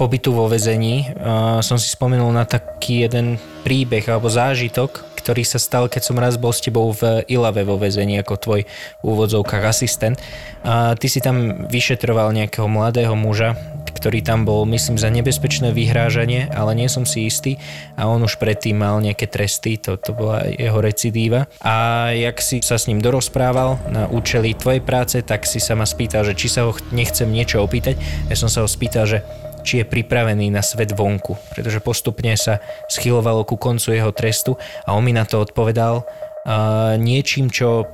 pobytu 0.00 0.32
vo 0.32 0.48
vezení 0.48 1.04
uh, 1.14 1.60
som 1.60 1.76
si 1.76 1.86
spomenul 1.86 2.32
na 2.32 2.48
taký 2.48 3.06
jeden 3.06 3.36
príbeh 3.62 4.02
alebo 4.08 4.26
zážitok, 4.26 5.11
ktorý 5.22 5.46
sa 5.46 5.62
stal, 5.62 5.86
keď 5.86 6.02
som 6.02 6.18
raz 6.18 6.34
bol 6.34 6.50
s 6.50 6.58
tebou 6.58 6.90
v 6.90 7.22
Ilave 7.30 7.62
vo 7.62 7.78
väzení 7.78 8.18
ako 8.18 8.34
tvoj 8.42 8.60
v 8.66 9.04
úvodzovkách 9.06 9.62
asistent. 9.62 10.18
A 10.66 10.98
ty 10.98 11.06
si 11.06 11.22
tam 11.22 11.70
vyšetroval 11.70 12.34
nejakého 12.34 12.66
mladého 12.66 13.14
muža, 13.14 13.54
ktorý 14.02 14.18
tam 14.18 14.42
bol, 14.42 14.66
myslím, 14.66 14.98
za 14.98 15.06
nebezpečné 15.14 15.70
vyhrážanie, 15.70 16.50
ale 16.50 16.74
nie 16.74 16.90
som 16.90 17.06
si 17.06 17.30
istý 17.30 17.54
a 17.94 18.10
on 18.10 18.18
už 18.26 18.42
predtým 18.42 18.74
mal 18.74 18.98
nejaké 18.98 19.30
tresty, 19.30 19.78
to, 19.78 19.94
to 19.94 20.10
bola 20.10 20.42
jeho 20.50 20.82
recidíva. 20.82 21.46
A 21.62 22.10
jak 22.10 22.42
si 22.42 22.58
sa 22.66 22.74
s 22.74 22.90
ním 22.90 22.98
dorozprával 22.98 23.78
na 23.86 24.10
účely 24.10 24.58
tvojej 24.58 24.82
práce, 24.82 25.22
tak 25.22 25.46
si 25.46 25.62
sa 25.62 25.78
ma 25.78 25.86
spýtal, 25.86 26.26
že 26.26 26.34
či 26.34 26.50
sa 26.50 26.66
ho 26.66 26.74
nechcem 26.90 27.30
niečo 27.30 27.62
opýtať. 27.62 27.94
Ja 28.26 28.34
som 28.34 28.50
sa 28.50 28.66
ho 28.66 28.68
spýtal, 28.68 29.06
že 29.06 29.18
či 29.62 29.82
je 29.82 29.86
pripravený 29.86 30.50
na 30.50 30.60
svet 30.60 30.92
vonku, 30.92 31.38
pretože 31.54 31.78
postupne 31.80 32.34
sa 32.34 32.58
schylovalo 32.90 33.46
ku 33.46 33.56
koncu 33.56 33.94
jeho 33.94 34.10
trestu 34.10 34.58
a 34.84 34.92
on 34.92 35.06
mi 35.06 35.14
na 35.14 35.24
to 35.24 35.40
odpovedal 35.40 36.02
uh, 36.02 36.98
niečím, 36.98 37.48
čo 37.48 37.86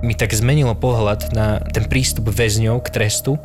mi 0.00 0.16
tak 0.16 0.32
zmenilo 0.32 0.72
pohľad 0.72 1.36
na 1.36 1.60
ten 1.60 1.84
prístup 1.84 2.32
väzňov 2.32 2.80
k 2.80 2.88
trestu, 2.88 3.36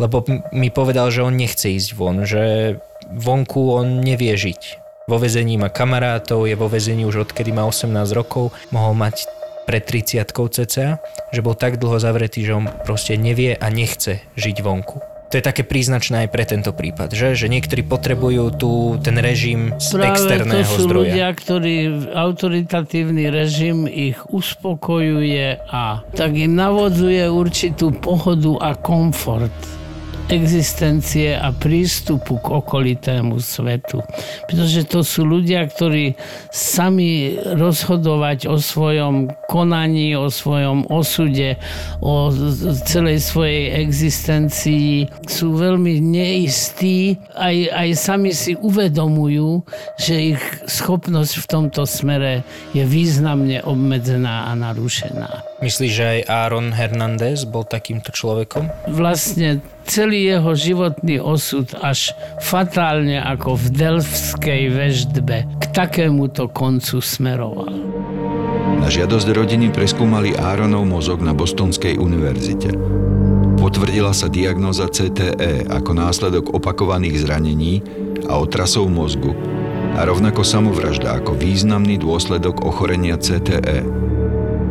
lebo 0.00 0.24
mi 0.50 0.72
povedal, 0.72 1.12
že 1.12 1.22
on 1.22 1.36
nechce 1.36 1.68
ísť 1.68 1.90
von, 1.92 2.24
že 2.24 2.76
vonku 3.12 3.76
on 3.76 4.00
nevie 4.00 4.32
žiť. 4.34 4.82
Vo 5.04 5.20
väzení 5.20 5.60
má 5.60 5.68
kamarátov, 5.68 6.48
je 6.48 6.56
vo 6.56 6.72
väzení 6.72 7.04
už 7.04 7.28
odkedy 7.28 7.52
má 7.52 7.68
18 7.68 7.92
rokov, 8.16 8.56
mohol 8.72 8.96
mať 8.96 9.28
pred 9.68 9.84
30 9.84 10.24
cca, 10.32 10.86
že 11.32 11.40
bol 11.44 11.52
tak 11.52 11.76
dlho 11.76 12.00
zavretý, 12.00 12.44
že 12.44 12.56
on 12.56 12.68
proste 12.88 13.20
nevie 13.20 13.52
a 13.52 13.66
nechce 13.68 14.24
žiť 14.36 14.64
vonku 14.64 15.13
to 15.34 15.42
je 15.42 15.50
také 15.50 15.66
príznačné 15.66 16.24
aj 16.24 16.28
pre 16.30 16.46
tento 16.46 16.70
prípad, 16.70 17.10
že, 17.10 17.34
že 17.34 17.50
niektorí 17.50 17.82
potrebujú 17.82 18.54
tu 18.54 18.70
ten 19.02 19.18
režim 19.18 19.74
z 19.82 19.98
Práve 19.98 20.14
externého 20.14 20.62
to 20.62 20.78
sú 20.78 20.86
zdroja. 20.86 21.10
ľudia, 21.10 21.28
ktorí 21.34 21.74
autoritatívny 22.14 23.34
režim 23.34 23.90
ich 23.90 24.14
uspokojuje 24.30 25.58
a 25.66 26.06
tak 26.14 26.38
im 26.38 26.54
navodzuje 26.54 27.26
určitú 27.26 27.90
pohodu 27.98 28.62
a 28.62 28.78
komfort 28.78 29.83
existencie 30.32 31.36
a 31.36 31.52
prístupu 31.52 32.40
k 32.40 32.46
okolitému 32.48 33.36
svetu. 33.40 34.00
Pretože 34.48 34.88
to 34.88 35.04
sú 35.04 35.28
ľudia, 35.28 35.68
ktorí 35.68 36.16
sami 36.48 37.36
rozhodovať 37.36 38.48
o 38.48 38.56
svojom 38.56 39.28
konaní, 39.52 40.16
o 40.16 40.32
svojom 40.32 40.88
osude, 40.88 41.60
o 42.00 42.32
celej 42.88 43.20
svojej 43.20 43.84
existencii 43.84 45.08
sú 45.28 45.54
veľmi 45.56 46.00
neistí, 46.00 47.20
aj, 47.36 47.56
aj 47.70 47.88
sami 47.94 48.30
si 48.32 48.56
uvedomujú, 48.56 49.62
že 50.00 50.36
ich 50.36 50.42
schopnosť 50.66 51.34
v 51.44 51.46
tomto 51.46 51.82
smere 51.84 52.42
je 52.72 52.82
významne 52.82 53.60
obmedzená 53.62 54.48
a 54.48 54.56
narušená. 54.56 55.53
Myslíš, 55.64 55.92
že 55.96 56.04
aj 56.04 56.20
Aaron 56.28 56.76
Hernández 56.76 57.48
bol 57.48 57.64
takýmto 57.64 58.12
človekom? 58.12 58.68
Vlastne 58.92 59.64
celý 59.88 60.28
jeho 60.28 60.52
životný 60.52 61.16
osud 61.24 61.72
až 61.80 62.12
fatálne 62.44 63.16
ako 63.16 63.56
v 63.56 63.66
delfskej 63.72 64.62
veždbe 64.68 65.48
k 65.48 65.64
takémuto 65.72 66.52
koncu 66.52 67.00
smeroval. 67.00 67.72
Na 68.76 68.92
žiadosť 68.92 69.32
rodiny 69.32 69.72
preskúmali 69.72 70.36
Áronov 70.36 70.84
mozog 70.84 71.24
na 71.24 71.32
Bostonskej 71.32 71.96
univerzite. 71.96 72.68
Potvrdila 73.56 74.12
sa 74.12 74.28
diagnóza 74.28 74.84
CTE 74.84 75.64
ako 75.72 75.96
následok 75.96 76.52
opakovaných 76.52 77.24
zranení 77.24 77.80
a 78.28 78.36
otrasov 78.36 78.92
mozgu 78.92 79.32
a 79.96 80.04
rovnako 80.04 80.44
samovražda 80.44 81.24
ako 81.24 81.32
významný 81.40 81.96
dôsledok 81.96 82.68
ochorenia 82.68 83.16
CTE. 83.16 84.03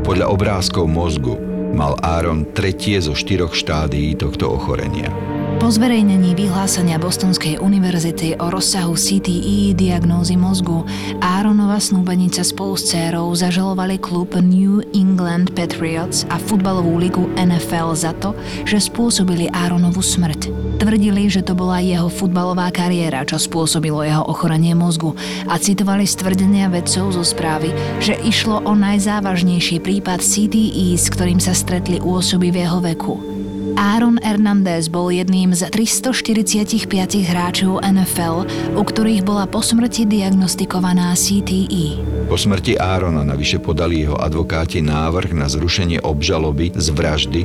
Podľa 0.04 0.28
obrázkov 0.36 0.84
mozgu 0.92 1.40
mal 1.72 1.96
Áron 2.04 2.52
tretie 2.52 3.00
zo 3.00 3.16
štyroch 3.16 3.56
štádií 3.56 4.20
tohto 4.20 4.52
ochorenia. 4.52 5.33
Po 5.64 5.72
zverejnení 5.72 6.36
vyhlásenia 6.36 7.00
Bostonskej 7.00 7.56
univerzity 7.56 8.36
o 8.36 8.52
rozsahu 8.52 9.00
CTE 9.00 9.72
diagnózy 9.72 10.36
mozgu 10.36 10.84
Aaronova 11.24 11.80
snúbenica 11.80 12.44
spolu 12.44 12.76
s 12.76 12.92
dcérou 12.92 13.32
zažalovali 13.32 13.96
klub 13.96 14.36
New 14.44 14.84
England 14.92 15.56
Patriots 15.56 16.28
a 16.28 16.36
futbalovú 16.36 17.00
ligu 17.00 17.32
NFL 17.40 17.96
za 17.96 18.12
to, 18.20 18.36
že 18.68 18.92
spôsobili 18.92 19.48
Aaronovu 19.56 20.04
smrť. 20.04 20.52
Tvrdili, 20.84 21.32
že 21.32 21.40
to 21.40 21.56
bola 21.56 21.80
jeho 21.80 22.12
futbalová 22.12 22.68
kariéra, 22.68 23.24
čo 23.24 23.40
spôsobilo 23.40 24.04
jeho 24.04 24.28
ochorenie 24.28 24.76
mozgu 24.76 25.16
a 25.48 25.56
citovali 25.56 26.04
stvrdenia 26.04 26.68
vedcov 26.68 27.16
zo 27.16 27.24
správy, 27.24 27.72
že 28.04 28.20
išlo 28.20 28.68
o 28.68 28.76
najzávažnejší 28.76 29.80
prípad 29.80 30.20
CTE, 30.20 31.00
s 31.00 31.08
ktorým 31.08 31.40
sa 31.40 31.56
stretli 31.56 32.04
u 32.04 32.20
osoby 32.20 32.52
v 32.52 32.68
jeho 32.68 32.84
veku. 32.84 33.33
Aaron 33.74 34.22
Hernandez 34.22 34.86
bol 34.86 35.10
jedným 35.10 35.58
z 35.58 35.66
345 35.66 36.86
hráčov 37.26 37.82
NFL, 37.82 38.46
u 38.78 38.84
ktorých 38.86 39.26
bola 39.26 39.50
po 39.50 39.66
smrti 39.66 40.06
diagnostikovaná 40.06 41.18
CTE. 41.18 41.98
Po 42.30 42.38
smrti 42.38 42.78
Árona 42.78 43.26
navyše 43.26 43.58
podali 43.58 44.06
jeho 44.06 44.14
advokáti 44.18 44.86
návrh 44.86 45.34
na 45.34 45.50
zrušenie 45.50 46.06
obžaloby 46.06 46.70
z 46.78 46.88
vraždy 46.94 47.42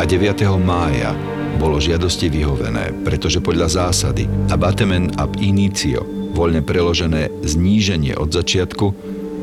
a 0.00 0.02
9. 0.08 0.40
mája 0.56 1.12
bolo 1.60 1.76
žiadosti 1.76 2.32
vyhovené, 2.32 2.96
pretože 3.04 3.44
podľa 3.44 3.68
zásady 3.68 4.24
abatement 4.48 5.20
ab 5.20 5.36
initio, 5.36 6.00
voľne 6.32 6.64
preložené 6.64 7.28
zníženie 7.44 8.16
od 8.16 8.32
začiatku, 8.32 8.86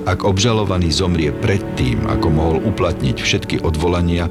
ak 0.09 0.25
obžalovaný 0.25 0.89
zomrie 0.89 1.29
predtým, 1.29 2.01
ako 2.09 2.27
mohol 2.33 2.57
uplatniť 2.65 3.17
všetky 3.21 3.55
odvolania, 3.61 4.25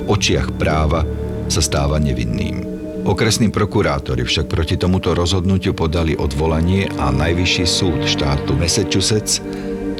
v 0.00 0.08
očiach 0.08 0.56
práva 0.56 1.04
sa 1.52 1.60
stáva 1.60 2.00
nevinným. 2.00 2.64
Okresní 3.04 3.48
prokurátori 3.48 4.24
však 4.24 4.52
proti 4.52 4.76
tomuto 4.76 5.16
rozhodnutiu 5.16 5.72
podali 5.72 6.16
odvolanie 6.16 6.88
a 7.00 7.08
Najvyšší 7.08 7.64
súd 7.64 8.00
štátu 8.04 8.52
Massachusetts 8.56 9.40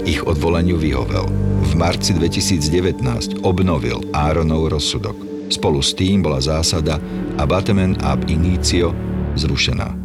ich 0.04 0.20
odvolaniu 0.24 0.80
vyhovel. 0.80 1.28
V 1.64 1.72
marci 1.76 2.16
2019 2.16 3.44
obnovil 3.44 4.00
Áronov 4.12 4.72
rozsudok. 4.72 5.16
Spolu 5.48 5.80
s 5.82 5.96
tým 5.96 6.22
bola 6.22 6.38
zásada 6.40 7.00
abatement 7.40 7.98
ab 8.04 8.28
initio 8.28 8.94
zrušená. 9.34 9.96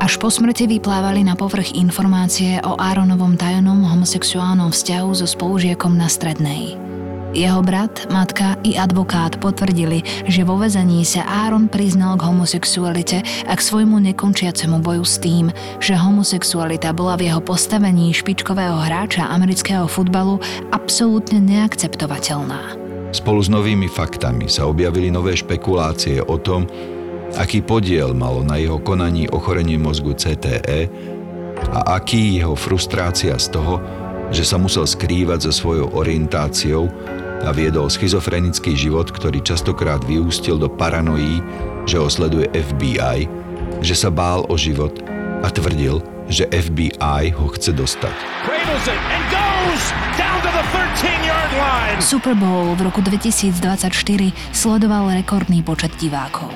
Až 0.00 0.16
po 0.16 0.32
smrti 0.32 0.64
vyplávali 0.64 1.20
na 1.20 1.36
povrch 1.36 1.76
informácie 1.76 2.56
o 2.64 2.76
Áronovom 2.80 3.36
tajomnom 3.36 3.84
homosexuálnom 3.84 4.72
vzťahu 4.72 5.10
so 5.12 5.28
spolužiakom 5.28 5.92
na 5.92 6.08
strednej. 6.08 6.89
Jeho 7.30 7.62
brat, 7.62 8.10
matka 8.10 8.58
i 8.66 8.74
advokát 8.74 9.38
potvrdili, 9.38 10.02
že 10.26 10.42
vo 10.42 10.58
vezení 10.58 11.06
sa 11.06 11.22
Áron 11.46 11.70
priznal 11.70 12.18
k 12.18 12.26
homosexualite 12.26 13.22
a 13.46 13.54
k 13.54 13.62
svojmu 13.62 14.02
nekončiacemu 14.10 14.82
boju 14.82 15.04
s 15.06 15.22
tým, 15.22 15.54
že 15.78 15.94
homosexualita 15.94 16.90
bola 16.90 17.14
v 17.14 17.30
jeho 17.30 17.38
postavení 17.38 18.10
špičkového 18.10 18.82
hráča 18.82 19.30
amerického 19.30 19.86
futbalu 19.86 20.42
absolútne 20.74 21.38
neakceptovateľná. 21.38 22.74
Spolu 23.14 23.40
s 23.46 23.50
novými 23.50 23.86
faktami 23.86 24.50
sa 24.50 24.66
objavili 24.66 25.14
nové 25.14 25.38
špekulácie 25.38 26.18
o 26.26 26.34
tom, 26.34 26.66
aký 27.38 27.62
podiel 27.62 28.10
malo 28.10 28.42
na 28.42 28.58
jeho 28.58 28.82
konaní 28.82 29.30
ochorenie 29.30 29.78
mozgu 29.78 30.18
CTE 30.18 30.90
a 31.78 31.94
aký 31.94 32.42
jeho 32.42 32.58
frustrácia 32.58 33.38
z 33.38 33.54
toho, 33.54 33.78
že 34.30 34.46
sa 34.46 34.58
musel 34.62 34.86
skrývať 34.86 35.50
so 35.50 35.52
svojou 35.54 35.90
orientáciou 35.94 36.86
a 37.44 37.50
viedol 37.56 37.88
schizofrenický 37.88 38.76
život, 38.76 39.08
ktorý 39.08 39.40
častokrát 39.40 40.04
vyústil 40.04 40.60
do 40.60 40.68
paranoí, 40.68 41.40
že 41.88 41.96
ho 41.96 42.08
sleduje 42.08 42.48
FBI, 42.52 43.24
že 43.80 43.94
sa 43.96 44.12
bál 44.12 44.44
o 44.48 44.54
život 44.60 45.00
a 45.40 45.48
tvrdil, 45.48 46.04
že 46.28 46.46
FBI 46.52 47.32
ho 47.34 47.46
chce 47.56 47.72
dostať. 47.72 48.16
Super 52.00 52.34
Bowl 52.36 52.76
v 52.76 52.80
roku 52.86 53.00
2024 53.04 53.92
sledoval 54.52 55.12
rekordný 55.20 55.60
počet 55.64 55.92
divákov. 56.00 56.52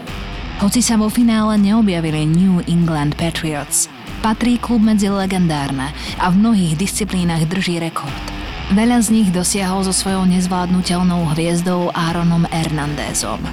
Hoci 0.62 0.80
sa 0.80 0.94
vo 0.94 1.10
finále 1.10 1.58
neobjavili 1.58 2.24
New 2.24 2.62
England 2.70 3.18
Patriots, 3.18 3.90
patrí 4.22 4.56
klub 4.56 4.80
medzi 4.80 5.10
legendárne 5.10 5.90
a 6.22 6.30
v 6.30 6.38
mnohých 6.40 6.78
disciplínach 6.78 7.44
drží 7.44 7.82
rekord. 7.82 8.43
Veľa 8.72 9.04
z 9.04 9.08
nich 9.12 9.28
dosiahol 9.28 9.84
so 9.84 9.92
svojou 9.92 10.24
nezvládnutelnou 10.24 11.28
hviezdou 11.36 11.92
Aaronom 11.92 12.48
Hernandezom. 12.48 13.44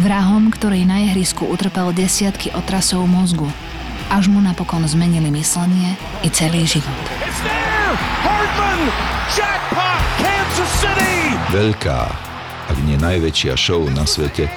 Vrahom, 0.00 0.48
ktorý 0.48 0.88
na 0.88 1.04
ihrisku 1.04 1.44
utrpel 1.44 1.92
desiatky 1.92 2.48
otrasov 2.56 3.04
mozgu, 3.04 3.52
až 4.08 4.32
mu 4.32 4.40
napokon 4.40 4.80
zmenili 4.88 5.28
myslenie 5.28 6.00
i 6.24 6.32
celý 6.32 6.64
život. 6.64 7.04
Veľká, 11.52 12.00
ak 12.72 12.76
nie 12.88 12.96
najväčšia 12.96 13.60
show 13.60 13.84
na 13.92 14.08
svete, 14.08 14.48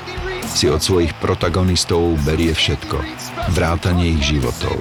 si 0.47 0.71
od 0.71 0.79
svojich 0.79 1.11
protagonistov 1.19 2.15
berie 2.23 2.55
všetko, 2.55 3.03
vrátanie 3.51 4.15
ich 4.15 4.31
životov. 4.31 4.79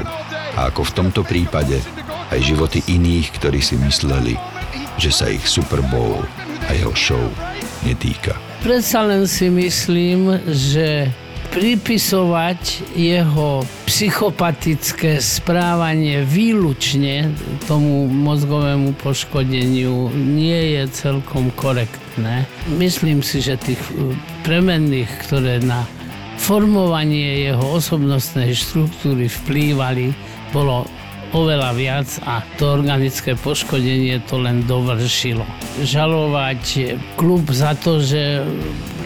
A 0.54 0.70
ako 0.70 0.86
v 0.86 0.94
tomto 0.94 1.20
prípade, 1.26 1.82
aj 2.30 2.38
životy 2.38 2.86
iných, 2.86 3.34
ktorí 3.34 3.58
si 3.58 3.74
mysleli, 3.82 4.57
že 4.98 5.10
sa 5.14 5.30
ich 5.30 5.46
Super 5.46 5.80
Bowl 5.88 6.26
a 6.66 6.74
jeho 6.74 6.92
show 6.98 7.24
netýka. 7.86 8.34
Predsa 8.60 9.06
len 9.06 9.30
si 9.30 9.46
myslím, 9.46 10.42
že 10.50 11.08
pripisovať 11.48 12.92
jeho 12.92 13.64
psychopatické 13.88 15.16
správanie 15.16 16.20
výlučne 16.26 17.32
tomu 17.64 18.04
mozgovému 18.10 18.92
poškodeniu 19.00 20.12
nie 20.12 20.76
je 20.76 20.82
celkom 20.92 21.48
korektné. 21.56 22.44
Myslím 22.76 23.24
si, 23.24 23.40
že 23.40 23.56
tých 23.56 23.80
uh, 23.96 24.12
premenných, 24.44 25.08
ktoré 25.24 25.64
na 25.64 25.88
formovanie 26.36 27.48
jeho 27.48 27.80
osobnostnej 27.80 28.52
štruktúry 28.52 29.26
vplývali, 29.26 30.12
bolo 30.52 30.84
oveľa 31.32 31.70
viac 31.76 32.08
a 32.24 32.40
to 32.56 32.72
organické 32.72 33.36
poškodenie 33.36 34.20
to 34.24 34.40
len 34.40 34.64
dovršilo. 34.64 35.44
Žalovať 35.84 36.62
klub 37.20 37.44
za 37.52 37.76
to, 37.76 38.00
že 38.00 38.42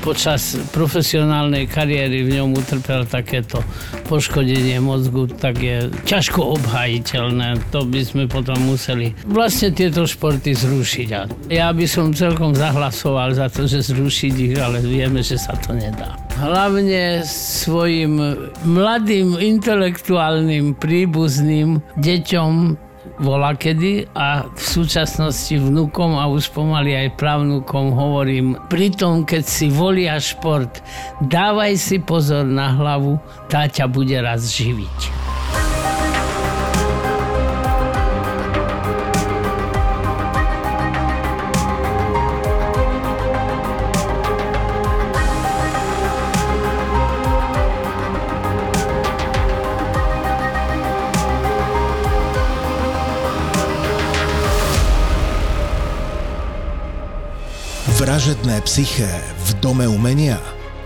počas 0.03 0.59
profesionálnej 0.75 1.71
kariéry 1.71 2.27
v 2.27 2.43
ňom 2.43 2.59
utrpel 2.59 3.07
takéto 3.07 3.63
poškodenie 4.11 4.83
mozgu, 4.83 5.31
tak 5.31 5.63
je 5.63 5.87
ťažko 6.03 6.59
obhajiteľné. 6.59 7.63
To 7.71 7.87
by 7.87 8.03
sme 8.03 8.25
potom 8.27 8.59
museli 8.67 9.15
vlastne 9.31 9.71
tieto 9.71 10.03
športy 10.03 10.59
zrušiť. 10.59 11.09
A 11.15 11.21
ja 11.49 11.71
by 11.71 11.87
som 11.87 12.11
celkom 12.11 12.53
zahlasoval 12.53 13.39
za 13.39 13.47
to, 13.47 13.71
že 13.71 13.95
zrušiť 13.95 14.35
ich, 14.35 14.55
ale 14.59 14.83
vieme, 14.83 15.23
že 15.23 15.39
sa 15.39 15.55
to 15.55 15.71
nedá. 15.71 16.22
Hlavne 16.41 17.27
svojim 17.29 18.17
mladým 18.65 19.37
intelektuálnym 19.37 20.73
príbuzným 20.79 21.85
deťom 22.01 22.53
volá 23.21 23.53
kedy 23.55 24.09
a 24.17 24.49
v 24.49 24.63
súčasnosti 24.63 25.53
vnúkom 25.53 26.17
a 26.17 26.27
už 26.31 26.51
pomaly 26.51 26.97
aj 26.97 27.19
právnukom 27.21 27.93
hovorím, 27.93 28.57
pritom 28.73 29.29
keď 29.29 29.45
si 29.45 29.69
volia 29.69 30.17
šport, 30.17 30.81
dávaj 31.21 31.77
si 31.77 32.01
pozor 32.01 32.49
na 32.49 32.73
hlavu, 32.73 33.21
tá 33.53 33.69
ťa 33.69 33.87
bude 33.91 34.17
raz 34.17 34.49
živiť. 34.49 35.22
Vražedné 58.13 58.61
psyché 58.69 59.09
v 59.49 59.65
Dome 59.65 59.89
umenia? 59.89 60.37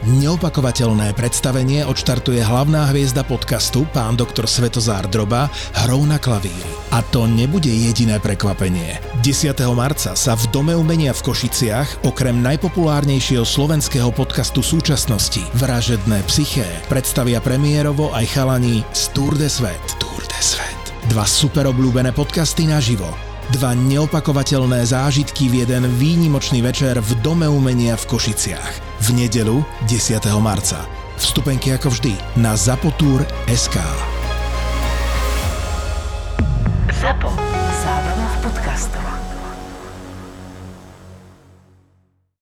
Neopakovateľné 0.07 1.11
predstavenie 1.11 1.83
odštartuje 1.83 2.39
hlavná 2.39 2.87
hviezda 2.95 3.27
podcastu, 3.27 3.83
pán 3.91 4.15
doktor 4.15 4.47
Svetozár 4.47 5.11
Droba, 5.11 5.51
hrou 5.83 6.07
na 6.07 6.23
klavíri. 6.23 6.71
A 6.95 7.03
to 7.03 7.27
nebude 7.27 7.67
jediné 7.67 8.23
prekvapenie. 8.23 9.03
10. 9.27 9.59
marca 9.75 10.15
sa 10.15 10.39
v 10.39 10.47
Dome 10.55 10.79
umenia 10.79 11.11
v 11.11 11.27
Košiciach 11.27 12.07
okrem 12.07 12.39
najpopulárnejšieho 12.47 13.43
slovenského 13.43 14.15
podcastu 14.15 14.63
súčasnosti 14.63 15.43
Vražedné 15.59 16.23
psyché 16.31 16.71
predstavia 16.87 17.43
premiérovo 17.43 18.15
aj 18.15 18.39
chalani 18.39 18.87
z 18.95 19.03
Tour 19.11 19.35
de 19.35 19.51
Svet. 19.51 19.83
Tour 19.99 20.23
de 20.31 20.39
Svet. 20.39 20.79
Dva 21.11 21.27
super 21.27 21.67
obľúbené 21.75 22.15
podcasty 22.15 22.71
naživo. 22.71 23.26
Dva 23.55 23.79
neopakovateľné 23.79 24.83
zážitky 24.83 25.47
v 25.47 25.63
jeden 25.63 25.87
výnimočný 25.87 26.67
večer 26.67 26.99
v 26.99 27.11
Dome 27.23 27.47
umenia 27.47 27.95
v 27.95 28.05
Košiciach. 28.11 28.73
V 29.07 29.09
nedelu 29.15 29.63
10. 29.87 30.19
marca. 30.43 30.83
Vstupenky 31.15 31.71
ako 31.71 31.95
vždy 31.95 32.13
na 32.43 32.59
zapotur.sk. 32.59 34.16